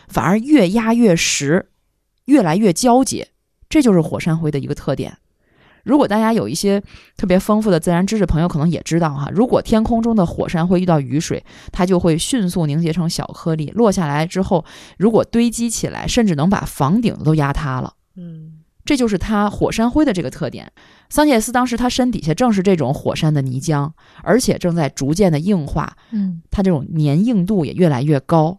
[0.08, 1.70] 反而越压越实，
[2.26, 3.30] 越来越胶结，
[3.70, 5.18] 这就是火山灰的一个特点。
[5.84, 6.80] 如果大家有一些
[7.18, 14.64] 特别丰富的自然知识，朋友可能也知道哈，如果天空中的火山灰遇到雨水，它就会迅速凝结成小颗粒，落下来之后，
[14.98, 17.94] 如果堆积起来，甚至能把房顶都压塌了。
[18.16, 20.72] 嗯这就是它火山灰的这个特点。
[21.12, 23.91] 桑切斯当时他身底下正是这种火山的泥浆，
[24.24, 28.58] 而且正在逐渐的硬化，嗯它这种粘硬度也越来越高。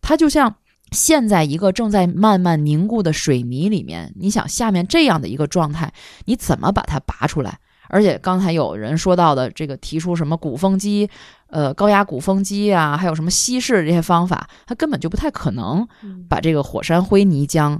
[0.00, 0.54] 它就像
[0.92, 5.92] 陷在一个正在慢慢凝固的水泥里面，你想下面这样的一个状态，
[6.26, 7.58] 你怎么把它拔出来？
[7.88, 11.10] 而且刚才有人说到的这个提出什么鼓风机，
[11.48, 17.76] 呃，高压鼓风机啊，还有什么稀释这些方法，它根本就不太可能嗯把这个火山灰泥浆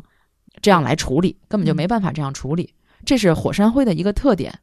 [0.60, 2.74] 这样来处理，根本就没办法这样处理。
[3.04, 4.60] 这是火山灰的一个特点。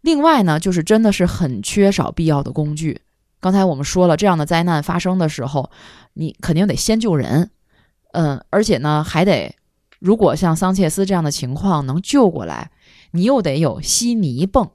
[0.00, 3.02] 另外呢，就是真的是很缺少必要的工具。
[3.40, 5.70] 刚才我们说了，这样的灾难发生的时候，
[6.14, 7.50] 你肯定得先救人，
[8.12, 9.54] 嗯，而且呢，还得
[9.98, 12.70] 如果像桑切斯这样的情况能救过来，
[13.12, 14.70] 你又得有吸泥泵。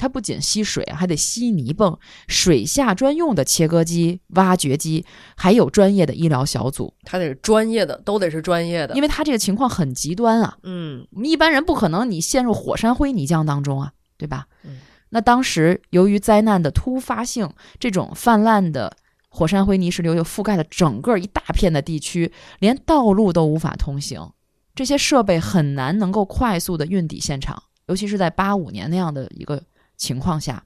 [0.00, 5.04] 它不仅吸水，还得吸泥泵，水下专用的切割机、挖掘机，
[5.36, 6.94] 还有专业的医疗小组。
[7.04, 14.46] 它得是专业的，都得是专业的，因为它这个情况很极端啊，嗯我们一般人不可能你陷入火山灰泥浆当中啊，对吧？
[14.64, 14.78] 嗯
[15.10, 18.96] 那当时由于灾难的突发性，这种泛滥的
[19.28, 24.32] 火山灰泥石流又覆盖了整个一大片的地区，连道路都无法通行，
[24.72, 29.60] 这些设备很难能够快速的运抵现场，尤其是在八五年那样的一个
[30.00, 30.64] 情况下。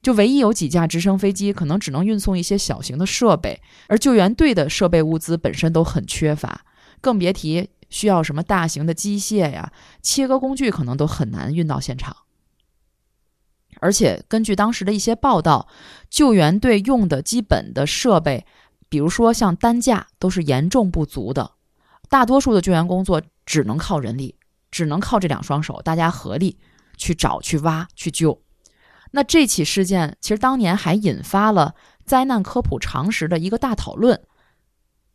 [0.00, 6.64] 就唯一有几架直升飞机，可能只能运送一些小型的设备，而救援队的设备物资本身都很缺乏，
[7.00, 12.16] 更别提需要什么大型的机械呀、切割工具，可能都很难运到现场。
[13.78, 15.68] 而且根据当时的一些报道，
[16.10, 18.44] 救援队用的基本的设备，
[18.88, 21.52] 比如说像担架，都是严重不足的。
[22.08, 24.34] 大多数的救援工作只能靠人力，
[24.72, 26.58] 只能靠这两双手，大家合力
[27.02, 28.40] 去找、去挖、去救。
[29.10, 34.22] 那这起事件其实当年还引发了灾难科普常识的一个大讨论。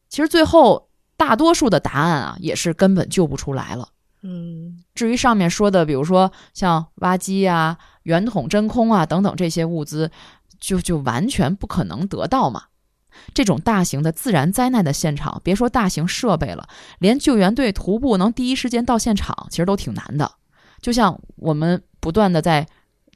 [0.10, 3.90] 其实最后大多数的答案啊，也是根本救不出来了。
[4.22, 10.12] 嗯至于上面说的，比如说像挖机啊、圆筒真空啊等等这些物资，
[10.60, 12.64] 就就完全不可能得到嘛。
[13.34, 16.68] 这种大型的自然灾难的现场，别说大型设备了，
[17.00, 20.34] 连救援队徒步能第一时间到现场，其实都挺难的。
[20.82, 22.68] 就像我们不断的在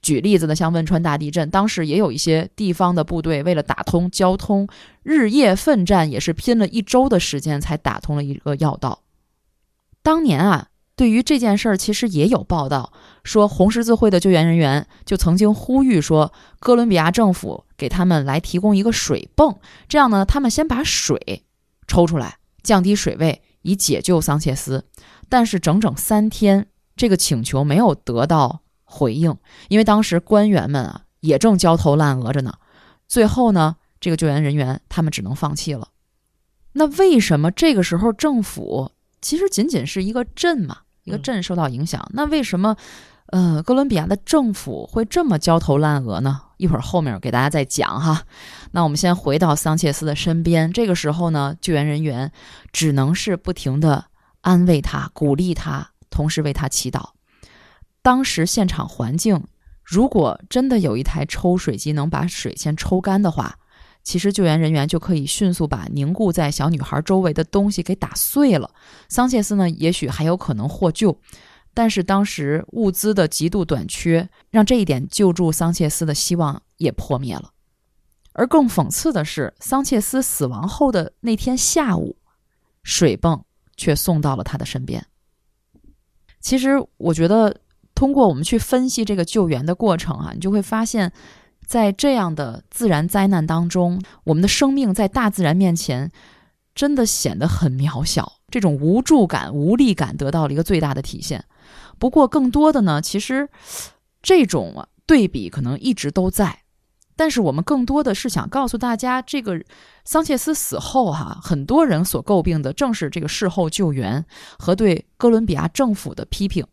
[0.02, 4.67] 举例子的，像汶川大地震，当时也有一些地方的部队为了打通交通，
[5.04, 9.04] 日夜奋战，也是拼了一周的时间才打通了一个要道。
[10.02, 12.91] 当年啊，对于这件事儿，其实也有报道
[13.24, 21.43] 说，红十字会的救援人员就曾经呼吁说，哥伦比亚政府给他们来提供一个水泵，这样呢，他们先把水
[21.88, 24.86] 抽出来，降低水位，以解救桑切斯。
[25.30, 26.65] 但是整整三天，
[27.02, 29.36] 这个请求没有得到回应，
[29.70, 32.54] 因为当时官员们啊也正焦头烂额着呢。
[33.08, 35.88] 最后呢，这个救援人员他们只能放弃了。
[36.74, 42.08] 那为什么这个时候政府其实仅仅是一个镇嘛，一个嗯镇受到影响？
[42.14, 42.76] 那为什么
[43.30, 46.40] 呃哥伦比亚的政府会这么焦头烂额呢？
[46.58, 48.26] 一会儿后面给大家再讲哈。
[48.74, 52.32] 那我们先回到桑切斯的身边，这个时候呢，救援人员
[52.72, 54.06] 只能是不停的
[54.42, 57.10] 安慰他、鼓励他，同时为他祈祷。
[58.04, 59.43] 当时现场环境，
[59.84, 63.58] 如果真的有一台抽水机能把水先抽干的话，
[64.04, 68.71] 其实救援人员就可以迅速把凝固在小女孩周围的东西给打碎了。
[69.10, 71.19] 桑切斯呢，也许还有可能获救，
[71.74, 77.52] 但是当时物资的极度短缺，让这一点救助桑切斯的希望也破灭了。
[78.34, 82.17] 而更讽刺的是，桑切斯死亡后的那天下午，
[82.82, 83.45] 水泵
[83.78, 85.06] 却送到了他的身边。
[86.42, 87.56] 其实，我觉得
[87.94, 91.12] 通过我们去分析这个救援的过程啊，你就会发现，
[91.66, 96.12] 在这样的自然灾难当中，我们的生命在大自然面前
[96.74, 101.46] 真的显得很渺小，这种无助感、无力感得到了一个最大的体现。
[102.00, 103.48] 不过，更多的呢，其实
[104.24, 106.61] 这种对比可能一直都在。
[107.22, 109.64] 但是我们更多的是想告诉大家，这个
[110.04, 114.26] 桑切斯死后哈，很多人所诟病的正是这个事后救援
[114.58, 116.66] 和对哥伦比亚政府的批评，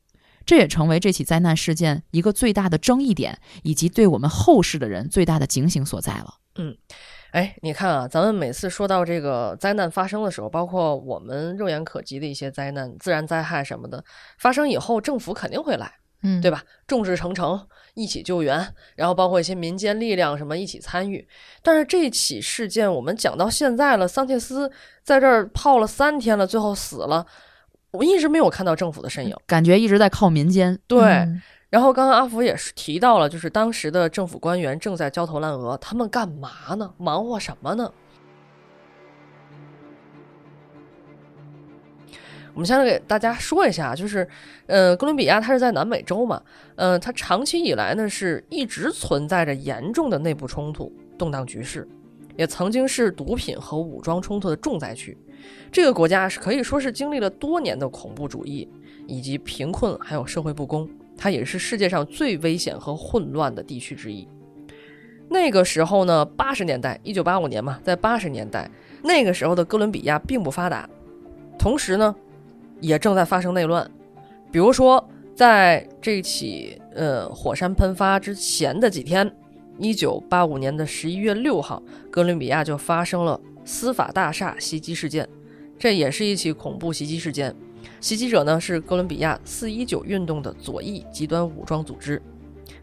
[0.47, 6.37] 这也成为这起灾难事件一个最大的争议点，以及对我们后世的人最大的警醒所在了。
[6.57, 6.75] 嗯，
[7.33, 14.03] 哎，你看啊，咱们每次说到这个灾难发生的时候，包括我们肉眼可及的一些灾难、自然灾害什么的
[14.39, 15.93] 发生以后，政府肯定会来。
[16.25, 16.65] 嗯，对吧？
[16.89, 17.65] 众志成城，
[17.99, 21.27] 一起救援，然后包括一些民间力量什么一起参与。
[21.63, 24.71] 但是这起事件我们讲到现在了，桑切斯
[25.03, 27.27] 在这儿泡了三天了，最后死了，
[27.91, 30.79] 我一直没有看到政府的身影，感觉一直在靠民间。
[30.87, 31.03] 对。
[31.03, 36.95] 嗯然后刚刚阿福也是提到了，就是当时的政府官员正在焦头烂额，他们干嘛呢？
[36.97, 37.93] 忙活什么呢？
[42.55, 44.27] 我们先来给大家说一下，就是，
[44.67, 46.43] 呃，哥伦比亚它是在南美洲嘛，
[46.75, 51.87] 呃，它长期以来呢是一直存在着严重的内部冲突、动荡局势，
[52.37, 55.17] 也曾经是毒品和武装冲突的重灾区。
[55.71, 58.69] 这个国家是可以说是经历了多年的恐怖主义
[59.07, 64.27] 以及贫困还有社会不公，它也是世界上最危险和混乱的地区之一。
[65.29, 68.69] 那个时候呢，八十年代，一九八五年嘛，在八十年代，
[69.05, 70.89] 那个时候的哥伦比亚并不发达，
[71.57, 72.13] 同时呢。
[72.81, 73.91] 也正在发生内乱，
[74.51, 79.31] 比如说，在这起呃火山喷发之前的几天，
[79.79, 85.29] 一九八五年的十一月六号，哥伦比亚就发生了司法大厦袭击事件，
[85.79, 87.55] 这也是一起恐怖袭击事件。
[88.01, 92.21] 袭击者呢是哥伦比亚四一九运动的左翼极端武装组织，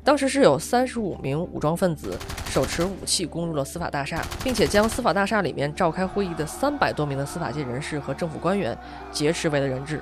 [0.05, 2.15] 当时是有三十五名武装分子
[2.51, 8.77] 手持武器攻入了司法大厦，并且将司法大厦里面召开会议的三百多名的司法界人士和政府官员
[9.11, 9.99] 劫持为了人质。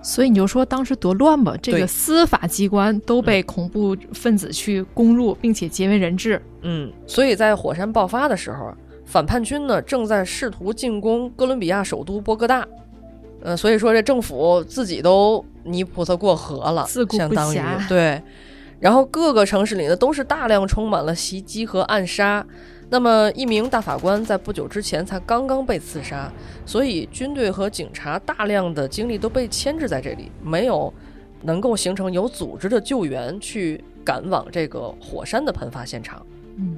[0.00, 6.40] 所以你就说当时多乱吧，这个司法机关都被恐怖分子去攻入，并且劫为人质。
[6.62, 12.66] 嗯，所以在火山爆发的时候啊，反叛军呢正在试图进攻哥伦比亚首都波哥大。
[13.42, 18.22] 呃，所以说这政府自己都泥菩萨过河了，自顾不相当于暇对。
[18.84, 22.44] 然后各个城市里呢都是大量充满了袭击和暗杀。
[22.90, 26.30] 那么一名大法官在不久之前才刚刚被刺杀，
[26.66, 30.92] 所以军队和警察大量的精力都被牵制在这里，没有
[31.40, 36.24] 能够形成有组织的救援去赶往这个火山的喷发现场。
[36.56, 36.76] 嗯，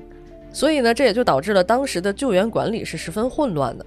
[0.52, 3.84] 所以呢，这也就导致了当时的救援管理是十分混乱的。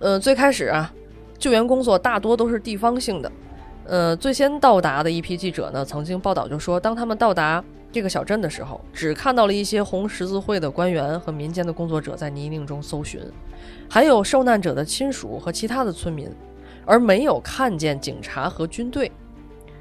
[0.00, 0.92] 呃，最开始啊，
[1.38, 3.32] 救援工作大多都是地方性的。
[3.88, 13.18] 呃，最先到达的一批记者呢，曾经报道就说，当他们到达这个小镇的时候，只看到了一些红十字会的官员和民间的工作者在泥泞中搜寻，
[13.88, 16.28] 还有受难者的亲属和其他的村民，
[16.84, 19.10] 而没有看见警察和军队，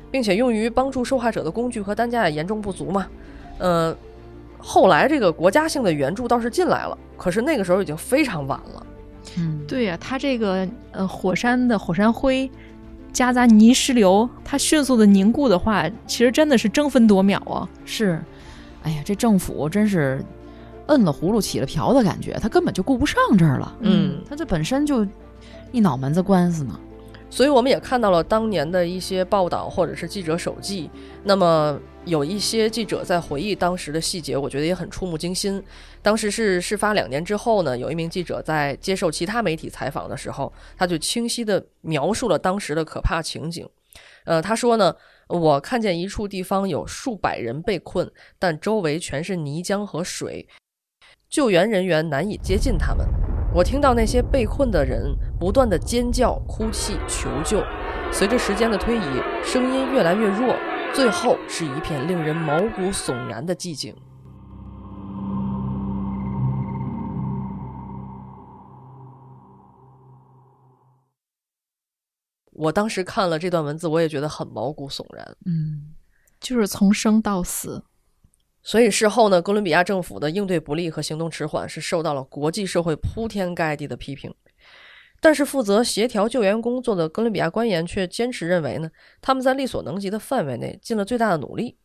[0.09, 3.07] 并且用于帮助受害者的工具和担架也严重不足嘛。
[3.57, 3.93] 呃，
[4.57, 8.87] 后来这个国家性的援助倒是进来了，可是那个时候已经非常晚了。
[9.37, 12.49] 嗯，对呀、它这个呃火山的火山灰
[13.11, 17.67] 夹杂泥石流，它迅速的凝固的话，其实真的是争分夺秒啊。
[17.85, 18.21] 是。
[18.83, 20.23] 哎呀，这政府真是
[20.85, 23.75] 摁了葫芦起了瓢的感觉，他根本就顾不上这儿了。
[23.81, 25.05] 嗯他这本身就
[25.71, 26.79] 一脑门子官司呢。
[27.29, 30.89] 所以我们也看到了当年的一些报道或者是记者手记。
[31.23, 35.61] 那么有一些记者在回忆当时的细节，我觉得也很触目惊心。
[36.01, 43.67] 当时是事发两年之后呢，有一名记者在接受其他媒体采访的时候，他就清晰地描述了当时的可怕情景。
[44.23, 44.95] 呃，他说呢，
[45.27, 48.09] 我看见一处地方有数百人被困，
[48.39, 50.47] 但周围全是泥浆和水，
[51.29, 53.05] 救援人员难以接近他们。
[53.57, 57.63] 我听到那些被困的人不断的尖叫、哭泣、求救。
[58.13, 60.55] 随着时间的推移，声音越来越弱，
[60.93, 63.95] 最后是一片令人毛骨悚然的寂静。
[72.51, 75.35] 我当时看了这段文字，我也觉得很毛骨悚然。
[75.47, 75.95] 嗯，
[76.39, 77.83] 就是从生到死。
[78.63, 84.33] 所以事后呢，哥伦比亚政府的应对不力和行动迟缓是受到了国际社会铺天盖地的批评。
[85.19, 91.77] 但是负责协调救援工作的哥伦比亚官员却坚持认为呢，他们在力所能及的范围内尽了最大的努力。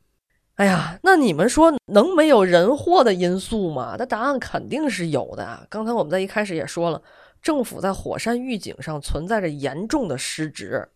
[0.56, 3.96] 哎呀，那你们说能没有人祸的因素吗？
[3.98, 5.66] 那答案肯定是有的啊！
[5.70, 7.02] 刚才我们在一开始也说了，
[7.40, 10.90] 政府在火山预警上存在着严重的失职。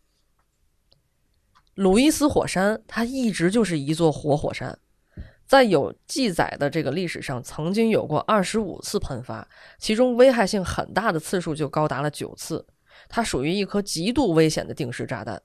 [1.75, 4.79] 鲁伊斯火山它一直就是一座活火山，
[5.47, 9.47] 在有记载的这个历史上，曾经有过二十五次喷发，
[9.79, 12.67] 其中危害性很大的次数就高达了九次。
[13.09, 15.41] 它属于一颗极度危险的定时炸弹。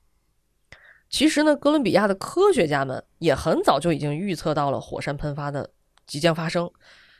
[1.10, 5.70] 其实呢，哥伦比亚的科学家们也很早就已经预测到了火山喷发的
[6.08, 6.72] 即将发生，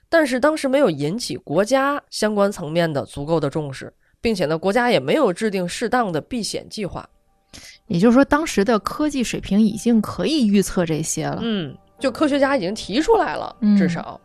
[0.10, 7.08] 但是当时没有引起国家相关层面的足够的重视，并且呢，国家也没有制定适当的避险计划。
[7.88, 11.40] 也就是说，当时的科技水平已经可以预测这些了。
[11.42, 14.20] 嗯，就科学家已经提出来了，嗯至少。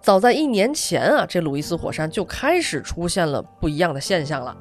[0.00, 4.56] 早在一年前啊，这鲁伊斯火山就开始出现了不一样的现象了。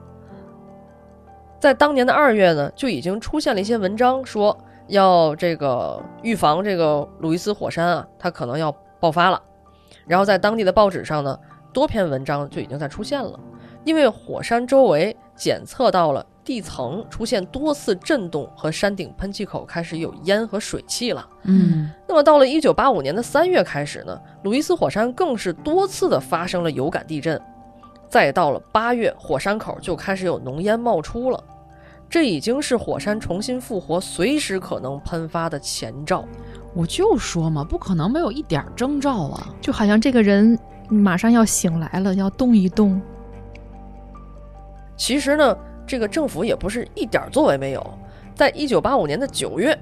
[1.59, 4.55] 在当年的二月呢，就已经出现了一些文章说
[4.87, 9.41] 要这个预防这个鲁伊斯火山啊，它可能要爆发了。
[10.05, 11.39] 然后在当地的报纸上呢，
[11.71, 13.39] 多篇文章就已经在出现了，
[13.83, 21.27] 因为火山周围检测到了地层出现多次震动和山顶喷气口开始有烟和水汽了。
[21.43, 27.39] 嗯那么到了一九八五年的三月开始呢，鲁伊斯火山更是多次的发生了有感地震，
[28.09, 31.43] 再到了八月，火山口就开始有浓烟冒出了，
[32.09, 36.25] 这已经是火山重新复活、随时可能喷发的前兆。
[36.73, 39.47] 我就说嘛，不可能没有一点征兆啊！
[39.61, 40.57] 就好像这个人
[40.89, 43.01] 马上要醒来了，要动一动。
[44.95, 45.57] 其实呢，
[45.91, 47.85] 这个政府也不是一点作为没有。
[48.33, 49.77] 在一九八五年的九月，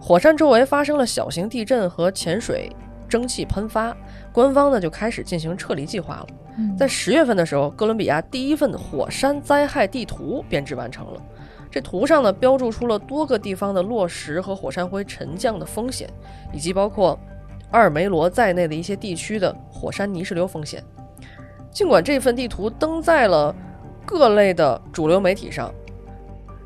[0.00, 2.70] 火山周围发生了小型地震和潜水
[3.08, 3.92] 蒸汽喷发，
[4.32, 6.26] 官方呢就开始进行撤离计划了。
[6.58, 11.20] 嗯在十月份的时候，哥伦比亚第一份火山灾害地图编制完成了。
[11.68, 16.08] 这图上呢，标注出了多个地方的落石和火山灰沉降的风险，
[16.52, 17.18] 以及包括
[17.72, 20.80] 阿尔梅罗在内的一些地区的火山泥石流风险。
[21.72, 23.52] 尽管这份地图登在了
[24.08, 25.70] 各类的主流媒体上，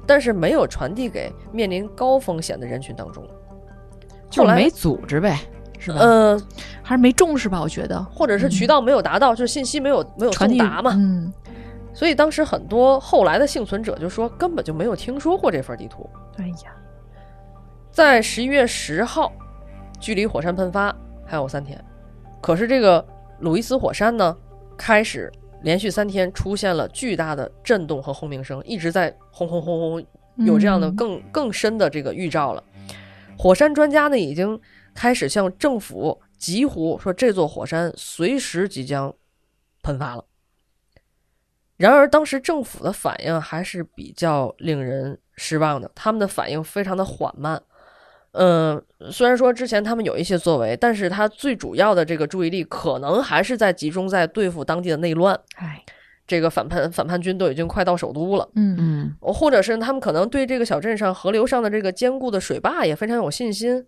[0.07, 3.21] 但是没有传递给面临高风险的人群当中。
[4.37, 5.41] 后来就没组织呗，
[5.81, 5.99] 是吧？
[5.99, 6.41] 呃，
[6.85, 7.61] 还是没重视吧？
[7.61, 10.93] 我觉得或者是渠道没有达到，就是信息没有没有传达嘛。
[10.95, 11.33] 嗯，
[11.93, 16.09] 所以当时很多后来的幸存者就说根本就没有听说过这份地图。
[16.39, 16.73] 哎呀，
[17.91, 19.33] 在十一月十号，
[19.99, 20.95] 距离火山喷发
[21.27, 21.83] 还有三天，
[22.41, 23.05] 可是这个
[23.41, 24.37] 鲁伊斯火山呢，
[24.79, 25.31] 开始
[25.63, 30.07] 连续三天出现了巨大的震动和轰鸣声，一直在轰轰轰轰，
[30.47, 32.63] 有这样的嗯更更深的这个预兆了。
[33.39, 34.61] 火山专家呢，已经
[34.95, 39.15] 开始向政府疾呼说，这座火山随时即将
[39.83, 40.25] 喷发了。
[41.77, 47.61] 然而，当时政府的反应还是比较令人失望的，他们的反应非常的缓慢。
[48.33, 55.39] 嗯，虽然说之前他们有一些作为，但是他最主要的这个注意力可能还是在集中在对付当地的内乱。
[55.57, 55.85] 哎，
[56.27, 63.85] 这个反叛反叛军都已经快到首都了，嗯嗯或者是他们可能对这个小镇上河流上的这个坚固的水坝也非常有信心。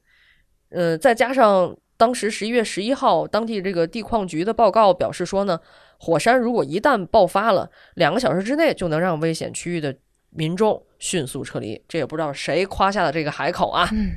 [0.69, 5.59] 呃，再加上当时十一月十一号，当地这个地矿局的报告表示说呢，
[5.99, 9.97] 火山如果一旦爆发了，两个小时之内就能让危险区域的
[10.29, 11.83] 民众迅速撤离。
[11.89, 13.89] 这也不知道谁夸下的这个海口啊。
[13.91, 14.11] 嗯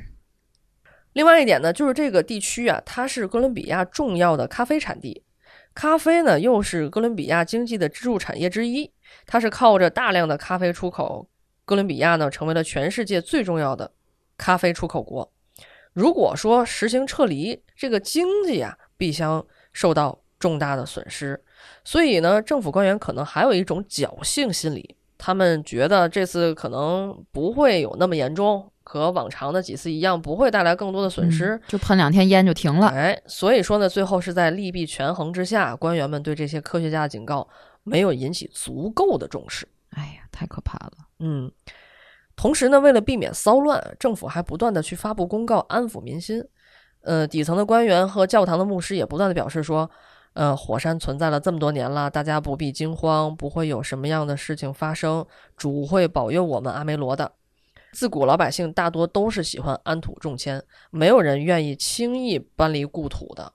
[1.18, 5.24] 另外一点呢，就是这个地区啊，它是哥伦比亚重要的咖啡产地，
[5.74, 8.88] 咖啡呢又是哥伦比亚经济的支柱产业之一，
[9.26, 11.28] 它是靠着大量的咖啡出口，
[11.64, 13.90] 哥伦比亚呢成为了全世界最重要的
[14.36, 15.28] 咖啡出口国。
[15.92, 21.42] 如果说实行撤离，这个经济啊必将受到重大的损失，
[21.82, 31.54] 所以呢，政府官员可能还有一种侥幸心理，他们觉得这次可能不会有那么严重，和往常的几次一样，不会带来更多的损失。
[31.56, 32.86] 嗯就喷两天烟就停了。
[32.88, 37.46] 哎，所以说呢，最后是在利弊权衡之下，官员们对这些科学家的警告
[37.82, 39.68] 没有引起足够的重视。
[39.90, 40.92] 哎呀，太可怕了！
[41.18, 41.52] 嗯，
[42.34, 46.42] 同时呢，为了避免骚乱，政府还不断的去发布公告安抚民心。
[47.02, 49.88] 呃，底层的官员和教堂的牧师也不断的表示说，
[50.34, 55.24] 呃，火山存在了这么多年了，大家不必惊慌，不会有什么样的事情发生，
[55.56, 57.32] 主会保佑我们阿梅罗的。
[57.92, 63.52] 自古老百姓大多都是喜欢安土重迁，没有人愿意轻易搬离故土的，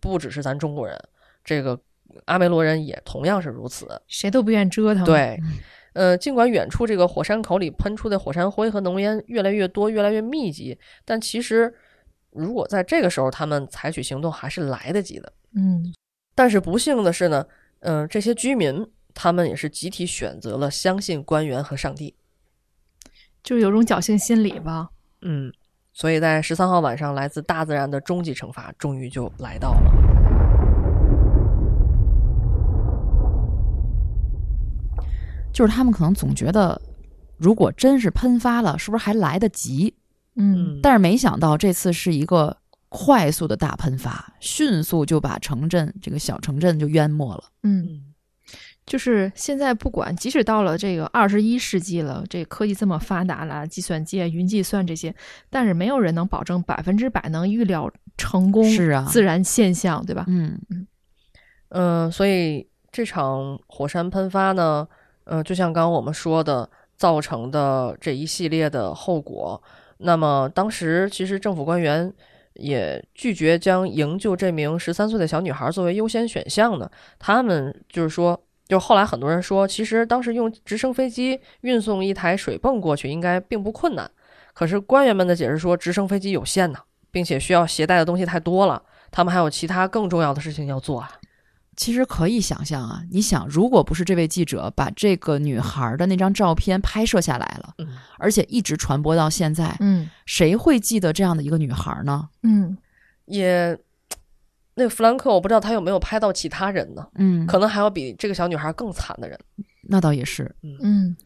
[0.00, 0.98] 不只是咱中国人，
[1.44, 1.78] 这个
[2.26, 4.00] 阿梅罗人也同样是如此。
[4.06, 5.04] 谁都不愿折腾。
[5.04, 5.38] 对，
[5.94, 11.74] 呃，尽管远处这个火山口里喷出的火山灰和浓烟越来越多、越来越密集，但其实
[12.30, 15.32] 如果在这个时候他们采取行动，还是来得及的。
[15.54, 15.92] 嗯
[16.34, 17.46] 但是不幸的是呢，
[17.80, 22.14] 嗯、这些居民他们也是集体选择了相信官员和上帝。
[23.42, 24.88] 就是有种侥幸心理吧。
[25.22, 25.52] 嗯，
[25.92, 29.92] 所以在十三号晚上，来自大自然的终极惩罚终于就来到了。
[35.52, 36.80] 就是他们可能总觉得，
[37.36, 39.94] 如果真是喷发了，是不是还来得及？
[40.34, 42.56] 嗯但是没想到这次是一个
[42.88, 47.44] 快速的大喷发，迅速就把城镇这个小城镇就淹没了。
[47.64, 48.11] 嗯，嗯
[48.84, 55.14] 就是现在不管，即使到了这个二十一世纪了，这科技这么发达了，计算机、啊、云计算这些，
[55.48, 60.24] 但是没有人能保证百分之百能预料成功是啊自然现象，对吧？
[60.28, 60.58] 嗯
[61.68, 64.86] 嗯、所以这场火山喷发呢，
[65.24, 69.62] 呃，就像刚刚我们说的，造成的这一系列的后果。
[69.98, 72.12] 那么当时其实政府官员
[72.54, 76.90] 也拒绝将营救这名十三岁的小女孩作为优先选项呢。
[77.18, 78.38] 他们就是说，
[78.72, 84.10] 就后来很多人说，其实当时用直升飞机运送一台水泵过去应该并不困难。
[84.54, 86.78] 可是官员们的解释说，直升飞机有限呢，
[87.10, 91.10] 并且需要携带的东西太多了，他们还有其他更重要的事情要做啊。
[91.76, 102.30] 其实可以想象啊，你想，如果不是这位记者把这个女孩的那张照片拍摄下来了，嗯而且一直传播到现在，嗯谁会记得这样的一个女孩呢？
[102.42, 102.74] 嗯
[103.26, 103.78] 也，
[104.74, 107.06] 那个弗兰克，我不知道他有没有拍到其他人呢？
[107.16, 109.38] 嗯，可能还有比这个小女孩更惨的人。
[109.88, 111.16] 那倒也是，嗯。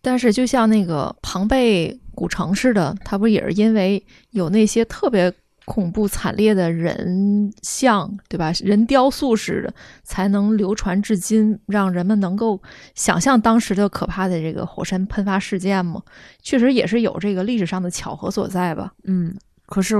[0.00, 5.32] 但是就像那个庞贝古城似的，它不也是因为有那些特别
[5.64, 8.52] 恐怖惨烈的人像，对吧？
[8.62, 12.60] 人雕塑似的，才能流传至今，让人们能够
[12.94, 16.02] 想象当时的可怕的这个火山喷发事件吗？
[16.42, 18.92] 确实也是有这个历史上的巧合所在吧。
[19.04, 19.34] 嗯。
[19.66, 19.96] 可是，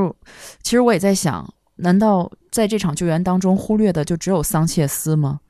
[0.62, 5.40] 其实我也在想，难道在这场救援当中忽略的就只有桑切斯吗？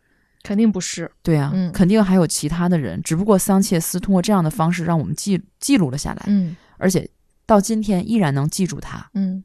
[0.43, 7.09] 肯定不是，对啊，嗯肯定还有其他的人，只不过桑切斯通过这样的方式让我们记记录了下来，嗯而且
[7.47, 9.09] 到今天依然能记住他。
[9.14, 9.43] 嗯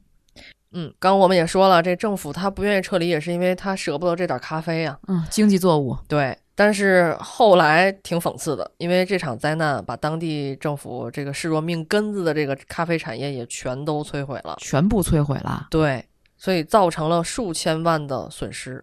[0.72, 4.98] 嗯，刚刚我们也说了，这政府他不愿意撤离，也是因为他舍不得这点咖啡啊。
[5.08, 14.56] 嗯，经济作物，对，但是后来挺讽刺的，因为这场灾难把当地政府这个视若命根子的这个咖啡产业也全都摧毁了。
[14.60, 15.66] 全部摧毁了。
[15.70, 16.04] 对，
[16.40, 18.82] 所以造成了数千万的损失。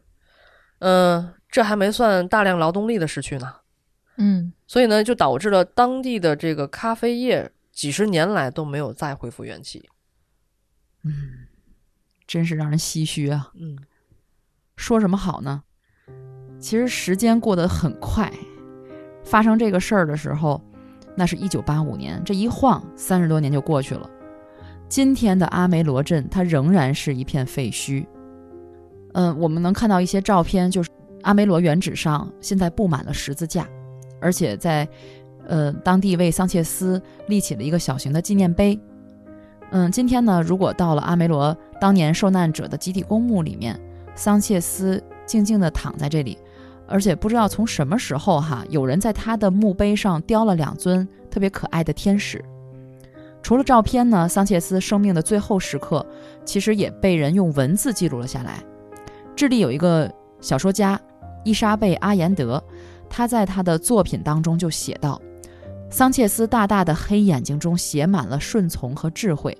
[0.78, 3.52] 嗯，这还没算大量劳动力的失去呢。
[4.18, 9.90] 嗯所以呢，就导致了当地的这个咖啡业几十年来都没有再恢复元气。
[11.04, 11.48] 嗯
[12.28, 13.52] 真是让人唏嘘啊！
[13.56, 13.76] 嗯
[14.76, 15.64] 说什么好呢？
[16.60, 18.32] 其实时间过得很快，
[19.24, 20.64] 发生这个事儿的时候，
[21.16, 24.08] 那是一九八五年，这一晃三十多年就过去了。
[24.90, 28.06] 今天的阿梅罗镇，它仍然是一片废墟。
[29.14, 30.90] 嗯、我们能看到一些照片，就是
[31.24, 33.68] 阿梅罗原址上现在布满了十字架，
[34.22, 34.88] 而且在
[35.48, 38.80] 呃当地为桑切斯立起了一个小型的纪念碑。
[39.72, 43.78] 嗯，今天呢，如果到了阿梅罗当年受难者的集体公墓里面，
[44.16, 46.38] 桑切斯静静地躺在这里，
[46.88, 52.42] 而且不知道从什么时候哈，有人在他的墓碑上雕了两尊特别可爱的天使。
[53.48, 56.06] 除了照片呢，桑切斯生命的最后时刻，
[56.44, 58.62] 其实也被人用文字记录了下来。
[59.38, 61.00] 智利有一个小说家
[61.46, 62.62] 伊莎贝·阿延德，
[63.10, 65.22] 他在他的作品当中就写道：
[65.90, 69.58] 桑切斯大大的黑眼睛中写满了顺从和智慧，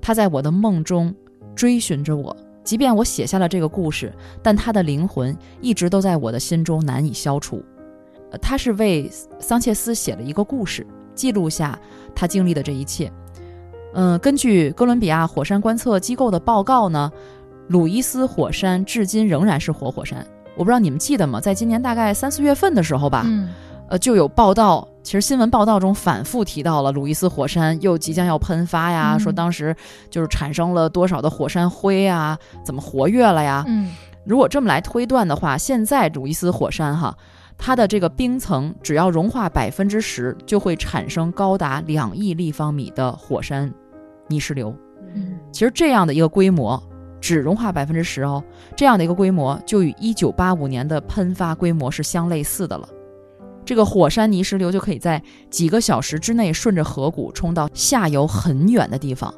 [0.00, 1.14] 他在我的梦中
[1.54, 2.34] 追寻着我。
[2.64, 4.10] 即便我写下了这个故事，
[4.42, 7.62] 但他的灵魂一直都在我的心中难以消除。
[8.40, 11.78] 他是为桑切斯写了一个故事，记录下
[12.14, 13.12] 他经历的这一切。
[13.94, 17.10] 嗯、根据哥伦比亚火山观测机构的报告呢，
[17.68, 20.26] 鲁伊斯火山至今仍然是活火山。
[20.54, 21.40] 我不知道你们记得吗？
[21.40, 23.48] 在今年大概三四月份的时候吧，嗯
[23.88, 29.74] 呃，就有报道，其实新闻报道中反复提到了鲁伊斯火山又即将要喷发呀，嗯说当时
[30.10, 33.64] 就是产生了多少的火山灰呀，怎么活跃了呀？
[33.66, 37.16] 嗯如果这么来推断的话，现在鲁伊斯火山哈，
[37.58, 43.72] 它的这个冰层只要融化百分之十，就会产生高达两亿立方米的火山
[44.28, 44.74] 泥石流。
[45.14, 46.80] 嗯其实这样的一个规模，
[47.20, 48.44] 只融化百分之十哦，
[48.76, 52.88] 这样的一个规模就与一九八五年的喷发规模是相类似的了。
[53.64, 59.32] 这个火山泥石流就可以在几个小时之内顺着河谷冲到下游很远的地方，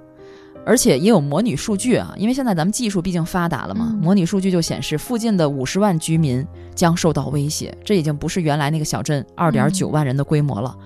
[0.69, 10.77] 而且也有模拟数据啊，因为现在咱们技术毕竟发达了嘛，嗯模拟数据就显示附近的五十万居民将受到威胁，这已经不是原来那个小镇二点九万人的规模了。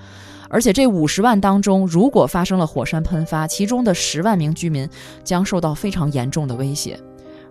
[0.49, 4.89] 而且这五十万当中，如果发生了火山喷发，其中的十万名居民
[5.25, 6.97] 将受到非常严重的威胁。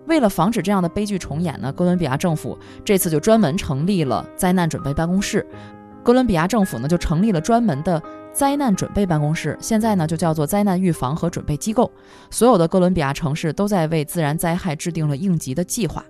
[0.06, 5.46] 为了防止这样的悲剧重演呢，哥伦比亚政府这次就专门成立了灾难准备办公室。
[6.02, 8.02] 哥伦比亚政府呢就成立了专门的
[8.32, 11.90] 灾难准备办公室，现在呢就叫做灾难预防和准备机构。
[12.30, 16.04] 所有的哥伦比亚城市都在为自然灾害制定了应急的计划。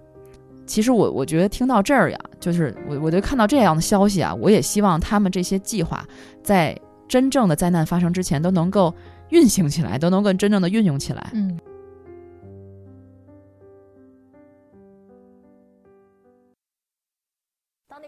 [0.65, 6.07] 其实我我觉得听到这儿呀，就是我我就看到这样的消息啊，我也希望他们这些计划
[6.43, 8.95] 在真正的灾难发生之前都能够
[9.31, 11.31] 运行起来，都能够真正的运用起来。
[11.35, 11.59] 嗯，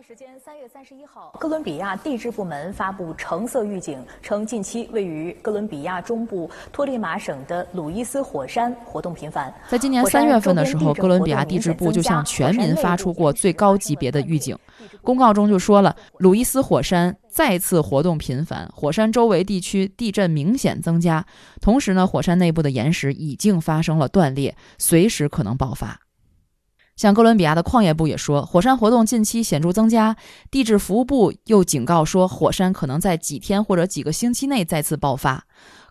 [0.07, 9.51] 时间三月三十一号，哥伦比亚地质部门发布橙色预警，称近期位于哥伦比亚中部托利马省的鲁伊斯火山活动频繁。
[9.67, 14.55] 在今年三月份的时候，哥伦比亚地质部就向全民发出过最高级别的预警。
[15.01, 21.25] 公告中就说了，鲁伊斯火山再次活动频繁，火山周围地区地震明显增加，
[21.63, 25.99] 同时呢，火山内部的岩石已经发生了断裂，随时可能爆发。
[26.97, 30.17] 像哥伦比亚的矿业部也说，火山活动近期显著增加。
[30.51, 35.45] 地质服务部又警告说，火山可能在几天或者几个星期内再次爆发。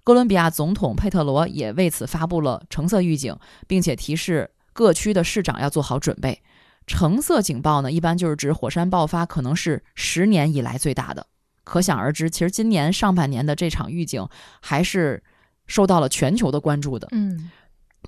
[0.04, 3.38] 哥伦比亚总统佩特罗也为此发布了橙色预警，
[3.68, 6.42] 并且提示各区的市长要做好准备。
[6.86, 11.28] 橙色警报呢，一般就是指火山爆发可能是十年以来最大的。
[11.64, 14.28] 可想而知，其实今年上半年的这场预警
[14.62, 15.24] 还是
[15.66, 17.08] 受到了全球的关注的。
[17.12, 17.50] 嗯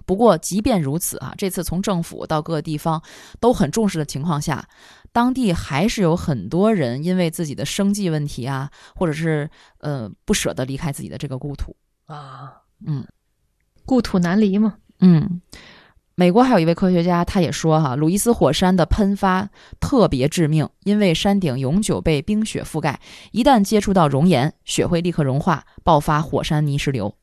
[0.05, 3.01] 不过，即便如此啊，这次从政府到各个地方
[3.39, 4.67] 都很重视的情况下，
[5.11, 11.75] 当地还是有很多人因为自己的生计问题啊，或者是呃不舍得离开自己的这个故土。
[12.05, 13.05] 啊，嗯
[13.85, 14.75] 故土难离嘛。
[14.99, 15.41] 嗯，
[16.15, 22.99] 美国还有一位科学家，他也说哈，鲁伊斯火山的喷发特别致命，因为山顶永久被冰雪覆盖，
[23.31, 27.15] 一旦接触到熔岩，雪会立刻融化，爆发火山泥石流。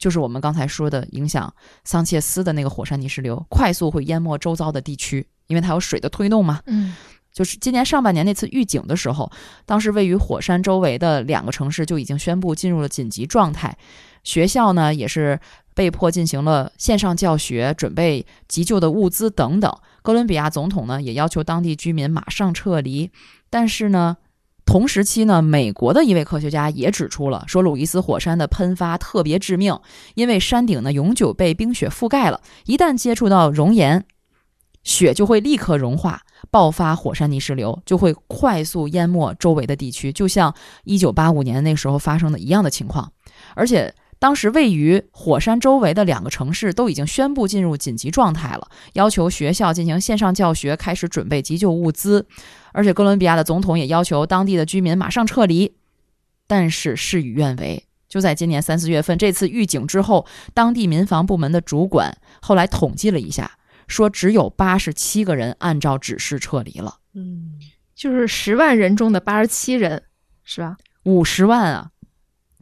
[0.00, 1.52] 就是我们刚才说的影响
[1.84, 6.60] 桑切斯的那个火山泥石流，快速会淹没周遭的地区，因为它有水的推动嘛。
[6.66, 6.96] 嗯
[7.32, 9.30] 就是今年上半年那次预警的时候，
[9.64, 13.76] 当时位于火山周围的两个城市就已经宣布进入了紧急状态，
[14.24, 15.38] 学校呢也是
[15.72, 19.72] 被迫进行了线上教学，准备急救的物资等等。
[20.02, 23.10] 哥伦比亚总统呢也要求当地居民马上撤离，
[23.48, 24.16] 但是呢。
[24.70, 29.76] 同时期呢，美国的一位科学家也指出了，说鲁伊斯火山的喷发特别致命，
[30.14, 34.04] 因为山顶呢永久被冰雪覆盖了，一旦接触到熔岩，
[34.84, 40.54] 雪就会立刻融化，爆发火山泥石流，就会快速淹没周围的地区，就像
[40.84, 43.10] 一九八五年那时候发生的一样的情况。
[43.56, 52.28] 而且当时位于火山周围的两个城市都已经宣布进入紧急状态了，要求学校进行线上教学，开始准备急救物资。
[52.72, 55.74] 而且哥伦比亚的总统也要求当地的居民马上撤离，
[56.46, 57.82] 但是事与愿违。
[58.08, 63.52] 就在今年三四月份，这次预警之后，当地民防部门的主管后来统计了一下，
[63.86, 67.54] 说只有八十七个人按照指示撤离了，嗯，
[67.94, 70.02] 就是十万人中的八十七人，
[70.44, 70.76] 是吧？
[71.04, 71.90] 五十万啊！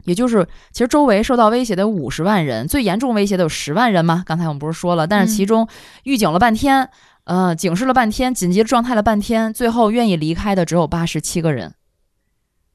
[0.05, 4.23] 也就是，其实周围受到威胁的五十万人，最严重威胁的有十万人嘛。
[4.25, 5.67] 刚才我们不是说了，但是其中
[6.03, 6.89] 预警了半天，
[7.25, 11.73] 呃，警示了半天，紧急状态了半天，最后愿意离开的只有八十七个人。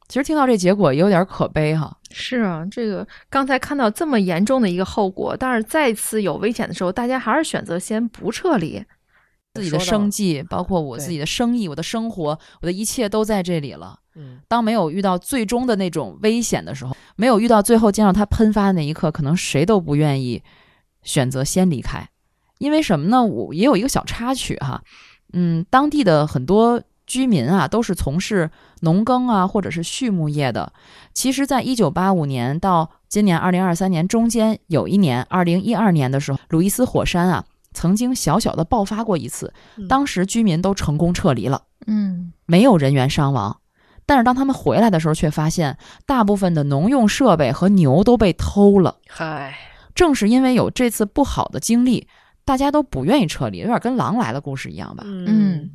[0.07, 1.97] 其实听到这结果也有点可悲哈。
[2.11, 8.85] 是啊，这个刚才看到这么严重的一个后果，但是再次有危险的时候，大家还是选择先不撤离。
[9.55, 14.01] 自己的生计，包括我自己的生意、我的生活、我的一切都在这里了。
[14.17, 20.43] 嗯，当没有遇到最终的那种危险的时候，没有遇到最后见到它喷发的那一刻，可能谁都不愿意
[21.03, 22.09] 选择先离开。
[22.59, 23.25] 因为什么呢？
[23.25, 24.83] 我也有一个小插曲哈，
[25.33, 28.51] 嗯，当地的很多居民啊，都是从事
[28.81, 30.73] 农耕啊或者是畜牧业的。
[31.13, 41.65] 其实，在一九八五年到今年二零二三年中间，有一年二零一二年的时候，鲁伊斯火山啊曾经小小的爆发过一次，嗯当时居民都成功撤离了。
[41.87, 43.59] 嗯没有人员伤亡。
[44.07, 45.77] 但是当他们回来的时候，却发现
[46.07, 48.97] 大部分的农用设备和牛都被偷了。
[49.09, 49.57] 嗨，
[49.95, 52.07] 正是因为有这次不好的经历，
[52.45, 55.05] 大家都不愿意撤离，有点跟狼来了故事一样吧。
[55.07, 55.71] 嗯嗯，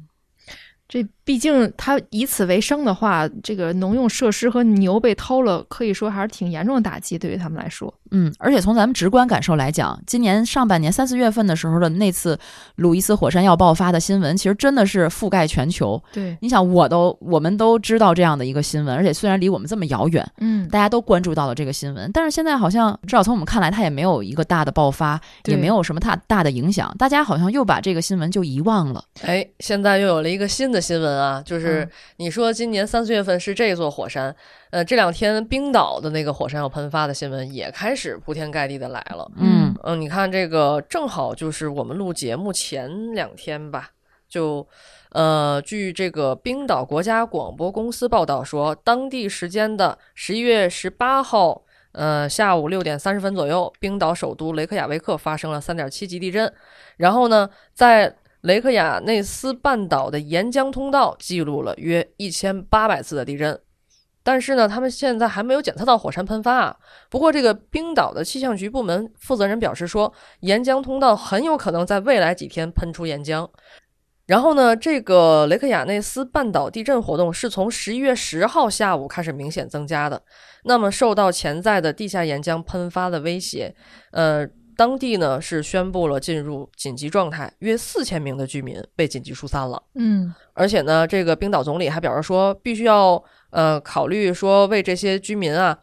[0.87, 7.93] 这毕竟他以此为生的话，这个农用设施和牛被偷了，可以说还是挺严重的打击，对于他们来说。
[8.09, 12.39] 嗯，而且从咱们直观感受来讲，今年上半年三四月份的时候的那次
[12.77, 16.01] 鲁伊斯火山要爆发的新闻，其实真的是覆盖全球。
[16.11, 29.03] 对，你想，我都我们都知道这样的一个新闻，而且虽然离我们这么遥远，嗯，大家都关注到了这个新闻，但是现在好像至少从我们看来，它也没有一个大的爆发，也没有什么大大的影响，大家好像又把这个新闻就遗忘了。
[29.21, 34.35] 哎，现在又有了一个新的新闻啊，就是嗯你说今年三四月份是这座火山，
[34.69, 39.29] 呃，这两天冰岛的那个火山要喷发的新闻也开始铺天盖地的来了。
[39.37, 43.89] 嗯嗯，你看这个正好就是我们录节目前两天吧，
[44.27, 44.67] 就
[45.11, 51.63] 呃，据这个冰岛国家广播公司报道说，当地时间的十一月十八号，
[51.93, 56.53] 呃，下午六点三十分左右，冰岛首都雷克雅维克发生了三点七级地震，
[56.97, 63.59] 然后呢，在雷克雅内斯半岛的岩浆通道记录了约一千八百次的地震。
[64.21, 66.75] 但是呢，他们现在还没有检测到火山喷发啊。
[67.09, 73.49] 不过，这个冰岛的气象局部门负责人表示说，岩浆通道很有可能在未来几天喷出岩浆。
[74.27, 80.21] 然后呢，这个雷克雅内斯半岛地震活动是从十一月十号下午开始明显增加的。
[80.65, 83.73] 那么，受到潜在的地下岩浆喷发的威胁，
[84.11, 84.45] 呃，
[84.79, 89.83] 当地呢是宣布了进入紧急状态，约四千名的居民被紧急疏散了。
[89.95, 95.77] 嗯而且呢，这个冰岛总理还表示说，必须要呃考虑说为这些居民啊，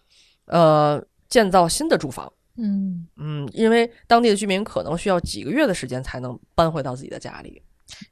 [0.46, 2.32] 呃建造新的住房。
[2.56, 7.60] 嗯，嗯，因为当地的居民可能需要几个月的时间才能搬回到自己的家里。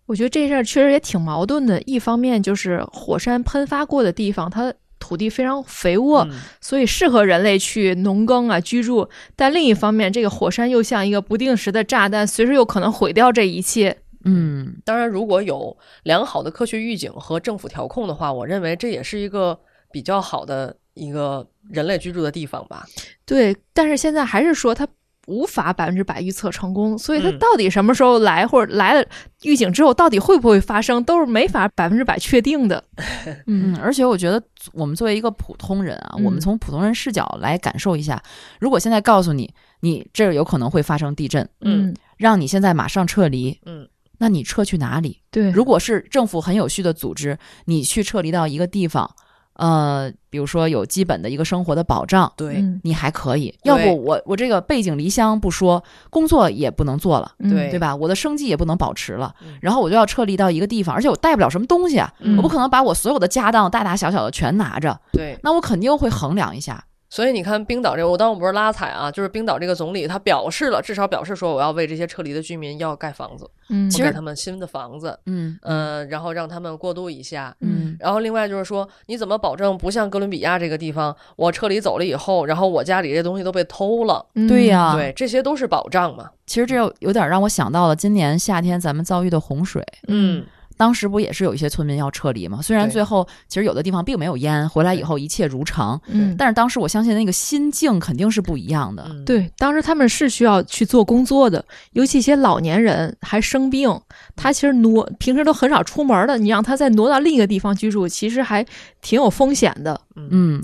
[0.04, 1.80] 我觉得这事儿确实也挺矛盾的。
[1.82, 4.70] 一方面就是火山喷发过的地方，它
[5.04, 9.06] 土地非常肥沃，嗯所以适合人类去农耕啊居住。
[9.36, 13.98] 但另一方面，这个火山又像一个不定时的炸弹，随时有可能毁掉这一切。
[14.24, 19.58] 嗯当然，如果有良好的科学预警和政府调控的话，我认为这也是一个
[19.92, 22.86] 比较好的一个人类居住的地方吧。
[23.26, 24.88] 对，但是现在还是说它
[25.26, 27.38] 无法百分之百预测成功，所以它嗯。
[27.38, 29.06] 到底什么时候来，或者来了
[29.42, 32.82] 预警之后到底会不会发生，都是没法百分之百确定的。
[33.46, 38.22] 嗯，而且我觉得我们作为一个普通人啊，嗯我们从普通人视角来感受一下，
[38.60, 41.94] 如果现在告诉你，你这儿有可能会发生地震，嗯。
[42.16, 45.20] 让你现在马上撤离，嗯，那你撤去哪里？
[45.32, 49.10] 对，如果是政府很有序的组织，你去撤离到一个地方，
[49.54, 53.54] 呃，比如说有基本的一个生活的保障，对、嗯你还可以。
[53.62, 57.32] 要不我我这个背井离乡不说，工作也不能做了。
[57.38, 57.94] 嗯对对吧？
[57.94, 65.38] 我的生计也不能保持了嗯，然后我就要撤离到一个地方，而且我带不了什么东西啊，嗯我不可能把我所有的家当大大小小的全拿着，对。
[65.42, 66.84] 那我肯定会衡量一下。
[67.14, 73.48] 所以你看，冰岛这个，我当然不是拉踩啊，就是冰岛这个总理他表示了，至少表示说我要为这些撤离的居民要盖房子，
[73.96, 77.54] 给他们新的房子，嗯嗯、然后让他们过渡一下。
[77.60, 84.26] 嗯然后另外就是说，你怎么保证不像哥伦比亚这个地方，我撤离走了以后，然后我家里这些东西都被偷了？
[84.34, 86.28] 嗯对呀、对，这些都是保障嘛。
[86.46, 90.44] 其实这有有点让我想到了今年夏天咱们遭遇的洪水，嗯，
[90.76, 92.60] 当时不也是有一些村民要撤离吗？
[92.62, 99.06] 虽然最后其实有的地方并没有淹，回来以后一切如常，嗯，但是当时我相信那个心境肯定是不一样的。
[99.08, 104.00] 嗯，对，当时他们是需要去做工作的，尤其一些老年人还生病，
[104.34, 108.64] 他其实挪平时都很少出门的，你让他再挪到另一个地方居住，其实还
[109.00, 110.00] 挺有风险的。
[110.16, 110.62] 嗯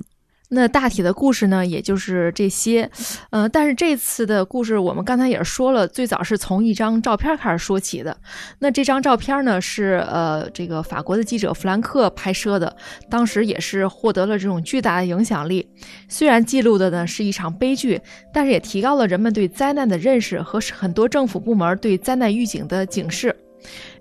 [0.53, 2.91] 那大体的故事呢，也就是这些，
[3.31, 8.17] 呃，但是这次的故事我们刚才也说了，最早是从一张照片开始说起的。
[8.59, 12.77] 那这张照片呢，是呃这个法国的记者弗兰克拍摄的，
[13.09, 15.69] 当时也是获得了这种巨大的影响力。
[16.09, 18.01] 虽然记录的呢是一场悲剧，
[18.35, 23.35] 但是也提高了人们对灾难的认识和很多政府部门对灾难预警的警示。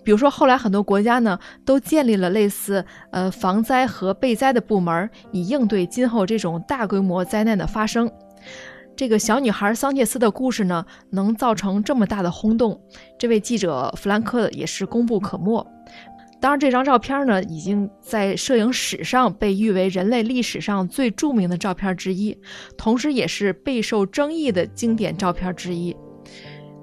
[0.03, 8.11] 比如说，后来很多国家呢都建立了类似呃防灾和备灾的部门，以应对今后这种大规模灾难的发生。
[8.95, 12.81] 这个小女孩桑切斯的故事呢，能造成这么大的轰动，
[13.17, 15.65] 这位记者弗兰克也是功不可没。
[16.41, 22.37] 当然，这张照片呢，已经在摄影史上被誉为人类历史上最著名的照片之一，
[22.77, 25.95] 同时也是备受争议的经典照片之一。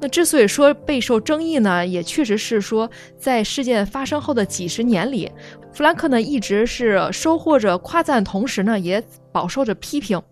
[0.07, 2.89] 那之所以说备受争议呢，也确实是说，
[3.19, 5.29] 在事件发生后的几十年里，
[5.73, 9.03] 弗兰克呢一直是收获着夸赞，同时呢也
[9.33, 10.23] 饱受着批评。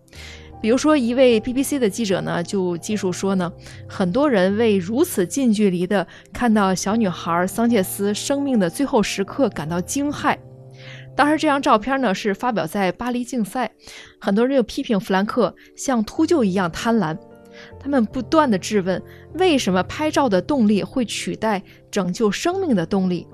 [0.61, 3.51] 比如说，一位 BBC 的记者呢就记述说呢，
[3.85, 10.37] 很多人为如此近距离的看到小女孩桑切斯生命的最后时刻感到惊骇。
[11.17, 13.69] 当时这张照片呢是发表在巴黎竞赛，
[14.21, 17.17] 很多人就批评弗兰克像秃鹫一样贪婪。
[17.85, 18.99] 他们不断的质问，
[19.35, 21.61] 为什么拍照的动力会取代
[21.91, 23.27] 拯救生命的动力？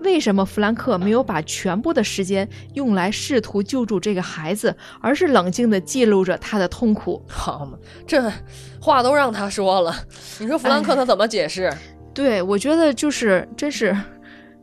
[0.00, 7.22] 为什么弗兰克没有把全部的时间用来试图救助这个孩子，而是冷静地记录着他的痛苦？
[7.28, 8.32] 好嘛，这
[8.80, 9.94] 话都让他说了，
[10.38, 11.70] 你说弗兰克他怎么解释？
[12.14, 13.94] 对我觉得就是真是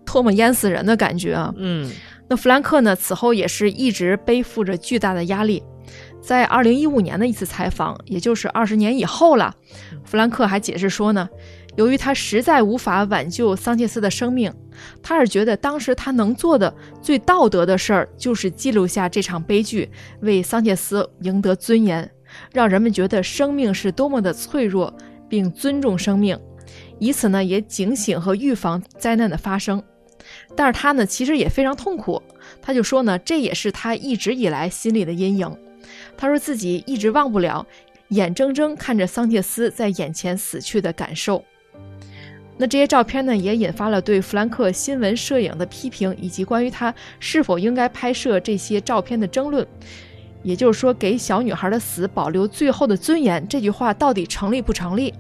[0.08, 1.54] 唾沫淹死人的感觉啊！
[1.58, 1.88] 嗯
[2.28, 5.62] 那弗兰克呢，此后也是一直背负着巨大的压力。
[6.26, 9.54] 在二零一五年的一次采访，也就是二十年以后了，
[10.04, 11.30] 弗兰克还解释说呢，
[11.76, 14.52] 由于他实在无法挽救桑切斯的生命，
[15.04, 19.88] 他是觉得当时他能做的最道德的事儿，就是记录下这场悲剧，
[20.22, 22.10] 为桑切斯赢得尊严，
[22.52, 24.92] 让人们觉得生命是多么的脆弱，
[25.30, 26.36] 并尊重生命，
[26.98, 29.84] 以此呢也警醒和预防灾难的发生。
[30.56, 32.20] 但是他呢，其实也非常痛苦。
[32.64, 35.56] 他就说呢，这也是他一直以来心里的阴影。
[36.18, 37.66] 他说自己一直忘不了
[38.10, 41.44] 眼睁睁看着桑切斯在眼前死去的感受。
[42.58, 49.68] 那这些照片呢，也引发了对弗兰克新闻摄影的批评，以及关于他是否应该拍摄这些照片的争论。
[50.42, 55.14] 也就是说，给小女孩的死保留最后的尊严，这句话到底成立不成立？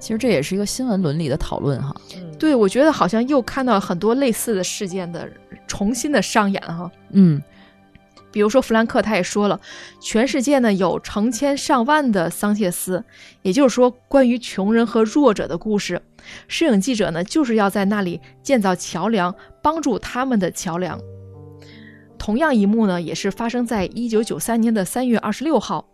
[0.00, 1.94] 其实这也是一个新闻伦理的讨论哈。
[2.16, 5.28] 嗯，对，我觉得好像又看到很多类似的事件的
[5.66, 6.90] 重新的上演哈。
[7.10, 7.40] 嗯，
[8.30, 9.60] 比如说弗兰克他也说了，
[10.00, 13.04] 全世界呢有成千上万的桑切斯，
[13.42, 16.00] 也就是说关于穷人和弱者的故事。
[16.46, 21.00] 摄影记者呢就是要在那里建造桥梁，帮助他们的桥梁。
[22.18, 25.88] 同样一幕呢，也是发生在一九九三年的三月二十六号，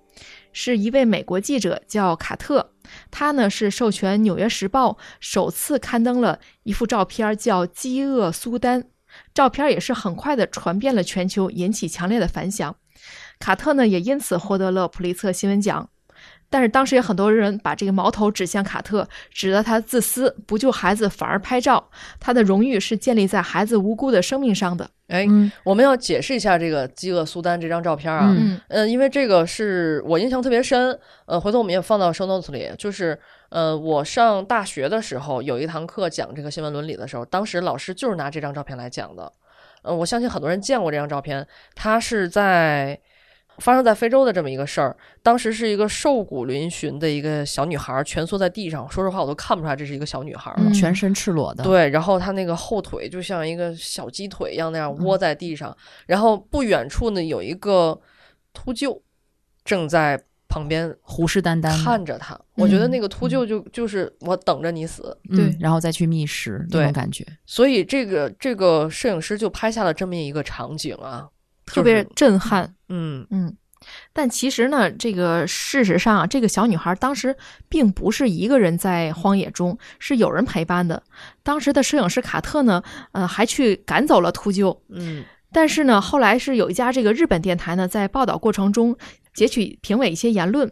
[0.53, 2.72] 是一位美国记者叫卡特，
[3.11, 8.82] 他呢是授权《纽约时报》首次刊登了一幅照片，叫《饥饿苏丹》。
[9.35, 12.74] 照片也是很快的传遍了全球，引起强烈的反响。
[13.41, 15.91] 卡特呢也因此获得了普利策新闻奖。
[16.49, 21.91] 但是当时也很多人把这个矛头指向卡特，指责他自私，不救孩子反而拍照。
[22.20, 24.89] 他的荣誉是建立在孩子无辜的生命上的。
[25.09, 28.28] 哎，嗯我们要解释一下这个饥饿苏丹这张照片啊。
[28.30, 32.70] 嗯嗯呃，因为这个是我印象特别深，呃，回头我们也放到 show notes 里。
[32.78, 33.18] 就是，
[33.55, 39.32] 呃，我上大学的时候有一堂课讲这个新闻伦理的时候，当时老师就是拿这张照片来讲的。
[39.82, 42.98] 呃，我相信很多人见过这张照片，它是在
[43.59, 44.96] 发生在非洲的这么一个事儿。
[45.22, 50.57] 当时是一个瘦骨嶙峋的一个小女孩蜷缩在地上，说实话我都看不出来这是一个小女孩了。
[50.59, 55.76] 嗯全身赤裸的。，对，然后她那个后腿就像一个小鸡腿一样那样嗯窝在地上，
[56.09, 58.00] 然后不远处呢有一个
[58.52, 59.00] 秃鹫
[59.64, 60.20] 正在
[60.55, 62.38] 旁边虎视眈眈看着他。
[62.55, 67.26] 我觉得嗯那个秃鹫就就是我等着你死，嗯对然后再去觅食那对种感觉。
[67.44, 71.28] 所以这个这个摄影师就拍下了这么一个场景啊，
[71.66, 72.72] 特别震撼。
[72.88, 73.57] 嗯嗯，
[74.12, 77.36] 但其实呢，这个事实上啊，这个小女孩当时
[77.68, 81.02] 并不是一个人在荒野中，是有人陪伴的。
[81.42, 82.80] 当时的摄影师卡特呢，
[83.11, 84.78] 呃，还去赶走了秃鹫。
[84.88, 85.24] 嗯
[85.57, 88.96] 但是呢，后来是有一家这个日本电台呢，在报道过程中
[89.35, 90.70] 截取评委一些言论，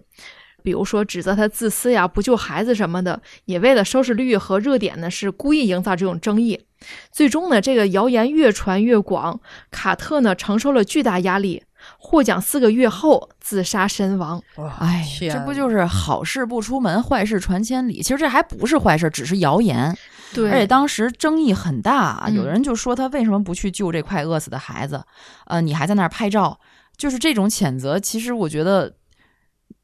[0.63, 6.65] 比如说指责他自私呀、不救孩子什么的，也为了收视率和热点呢，是故意营造这种争议。
[7.13, 9.41] 最终呢，这个谣言越传越广，
[9.71, 11.63] 卡特呢承受了巨大压力，
[11.97, 14.43] 获奖四个月后自杀身亡。
[14.57, 18.03] 哇，哎，天这不就是好事不出门，坏事传千里？
[18.03, 19.97] 其实这还不是坏事，只是谣言。
[20.35, 25.05] 对，而且当时争议很大有的人就说他为什么不去救这快饿死的孩子？
[25.47, 26.59] 呃，你还在那儿拍照，
[26.97, 28.95] 就是这种谴责，其实我觉得，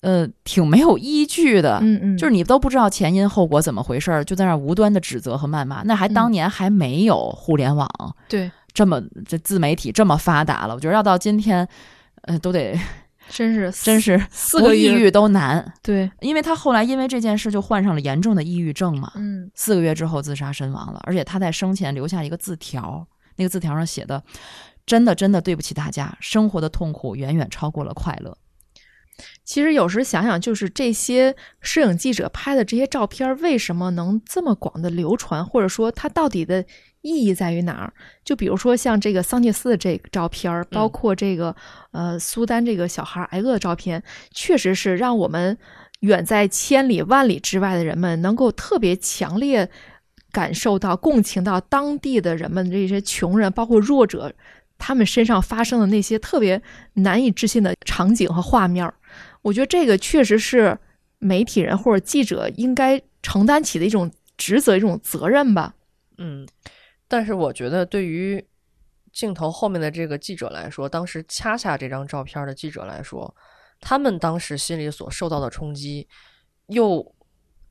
[0.00, 1.78] 呃，挺没有依据的。
[1.82, 5.82] 嗯嗯，就是你都不知道前因后果怎么回事儿，就在那儿无端的指责和谩骂。
[5.82, 7.88] 那还当嗯年还没有互联网
[8.28, 11.66] 对，这么这自媒体这么发达了，我觉得要到今天，
[12.22, 12.78] 呃，都得
[13.30, 15.72] 真是真是四个抑郁都难。
[15.82, 23.06] 对，因为他后来因为这件事就患上了严重的抑郁症嘛，嗯四个月之后自杀身亡了，而且他在生前留下一个字条，
[23.36, 24.22] 那个字条上写的
[24.88, 28.36] ：“真的真的对不起大家，生活的痛苦远远超过了快乐。
[29.44, 36.64] 其实有时想想，就是这些摄影记者拍的这些照片，为什么能这么广的流传，或者说它到底的
[37.00, 37.92] 意义在于哪儿？
[38.24, 41.54] 就比如说像这个桑切斯的这个照片，包括这个、
[41.90, 45.58] 呃苏丹这个小孩挨饿的照片，确实是让我们
[46.00, 49.68] 远在千里万里之外的人们能够特别强烈
[50.30, 54.32] 感受到、共情到当地的人们这些穷人，包括弱者。
[54.78, 56.62] 他们身上发生的那些特别
[56.94, 58.90] 难以置信的场景和画面，
[59.42, 60.78] 我觉得这个确实是
[61.18, 65.74] 媒体人或者记者应该承担起的一种职责、一种责任吧。
[66.16, 66.46] 嗯，
[67.06, 68.44] 但是我觉得对于
[69.12, 73.34] 镜头后面的这个记者来说，当时掐下这张照片的记者来说，
[73.80, 76.06] 他们当时心里所受到的冲击，
[76.68, 77.14] 又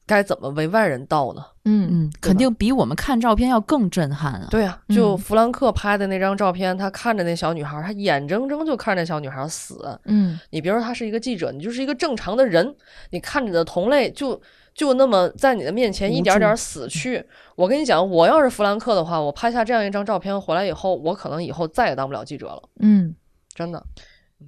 [0.07, 1.45] 该怎么为外人道呢？
[1.65, 4.47] 嗯嗯，肯定比我们看照片要更震撼啊。
[4.49, 9.99] 对啊，就嗯弗兰克拍的那张照片，他看着那小女孩，他眼睁睁就看着那小女孩死。
[10.05, 12.73] 嗯你别说他是一个记者，你就是一个正常的人，
[13.11, 14.41] 你看着你的同类就
[14.73, 17.23] 就那么在你的面前一点点死去。
[17.55, 23.13] 我跟你讲，我要是弗兰克的话，我拍下这样一张照片回来以后，我可能以后再也当不了记者了，嗯。
[23.53, 23.83] 真的。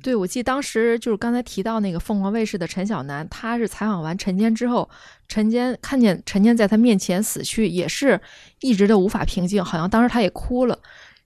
[0.04, 4.90] 对，我记得当时就是刚才提到那个凤凰卫视的陈晓楠，他是采访完陈坚之后，
[5.28, 8.20] 陈坚看见陈坚在他面前死去，也是
[8.62, 10.80] 一直都无法平静，好像当时他也哭了。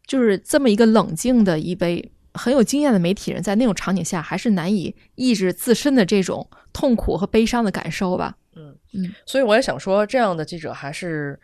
[0.08, 8.36] 就是这么一个冷静的一位很有经验的媒体人，在那种场景下，还是难以抑制自身的这种痛苦和悲伤的感受吧。
[8.56, 11.40] 嗯嗯所以我也想说，这样的记者还是，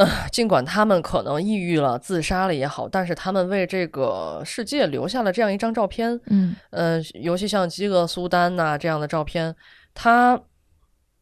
[0.00, 6.18] 呃，尽管他们可能抑郁了、自杀了也好，但是他们为这个世界留下了这样一张照片。
[6.28, 9.54] 嗯呃，尤其像饥饿苏丹呐、这样的照片，
[9.92, 10.40] 它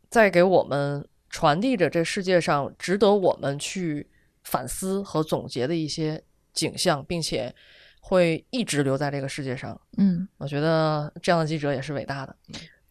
[0.09, 4.09] 在给我们传递着这世界上值得我们去
[4.45, 6.22] 反思和总结的一些
[6.53, 7.53] 景象，并且
[8.01, 9.76] 会一直留在这个世界上。
[9.97, 12.37] 嗯，我觉得这样的记者也是伟大的。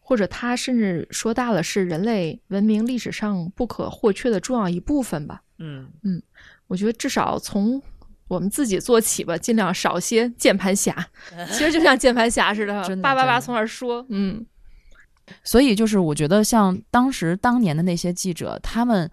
[0.00, 5.42] 或者他甚至说大了，是人类文明历史上不可或缺的重要一部分吧。
[5.58, 6.22] 嗯嗯，
[6.66, 7.82] 我觉得至少从
[8.28, 11.08] 我们自己做起吧，尽量少些键盘侠。
[11.50, 14.44] 其实就像键盘侠似的，叭叭叭从那儿说，嗯
[15.44, 19.10] 所以就是我觉得像当时当年的那些记者，他们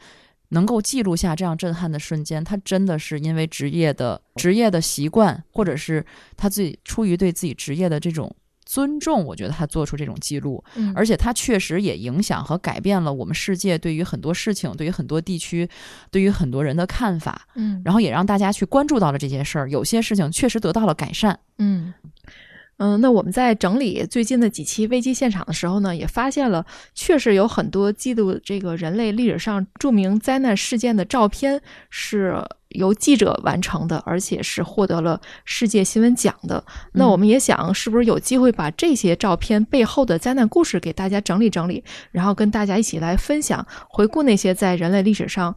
[0.50, 6.06] 能够记录下这样震撼的瞬间，他真的是因为职业的职业的习惯，或者是
[6.38, 8.34] 他自己出于对自己职业的这种
[8.66, 15.70] 尊重，我觉得他做出这种记录，嗯，而且他确实也影响和改变了我们世界对于很多事情、对于很多地区、
[16.10, 17.82] 对于很多人的看法，嗯。
[17.86, 21.40] 然后也让大家去关注到了这些事儿，有些事情确实得到了改善。
[21.60, 21.94] 嗯
[22.78, 36.62] 嗯，那我们在整理最近的几期危机现场的时候呢，也发现了确实有很多记录这个人类历史上著名灾难事件的照片是由记者完成的，而且是获得了世界新闻奖的。
[36.92, 45.56] 那嗯我们也想，是不是有机会把这些照片背后的灾难故事给大家整理整理，然后跟大家一起来分享，回顾那些在人类历史上，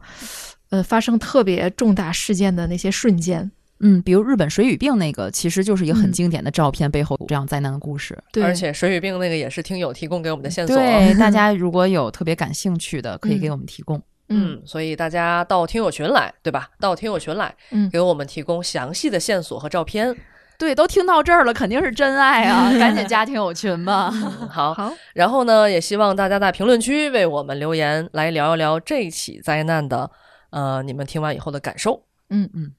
[0.69, 3.51] 呃，发生特别重大事件的那些瞬间。
[3.81, 8.17] 嗯，比如日本水俣病那个，其实就是一个很嗯经典的照片，背后有这样灾难的故事。
[8.31, 10.75] 对，而且水俣病那个也是听友提供给我们的线索。
[10.75, 14.01] 对，大 家如果有特别感兴趣的，可以给嗯我们提供。
[14.29, 16.69] 嗯，所以大家到听友群来，对吧？
[16.79, 20.15] 到听友群来，嗯给我们提供详细的线索和照片。
[20.57, 22.69] 对，都听到这儿了，肯定是真爱啊！
[22.77, 24.11] 赶紧加听友群吧。
[24.13, 30.11] 嗯好，好，然后呢，也希望大家在评论区为我们留言，来聊一聊这起灾难的，
[30.49, 32.03] 呃，你们听完以后的感受。
[32.29, 32.71] 嗯嗯，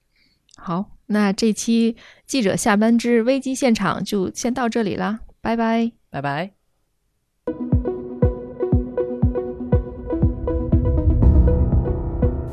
[0.63, 1.97] 好，那这期
[2.27, 5.91] 记者下班之危机现场就先到这里啦，拜拜。
[6.11, 6.60] 拜拜。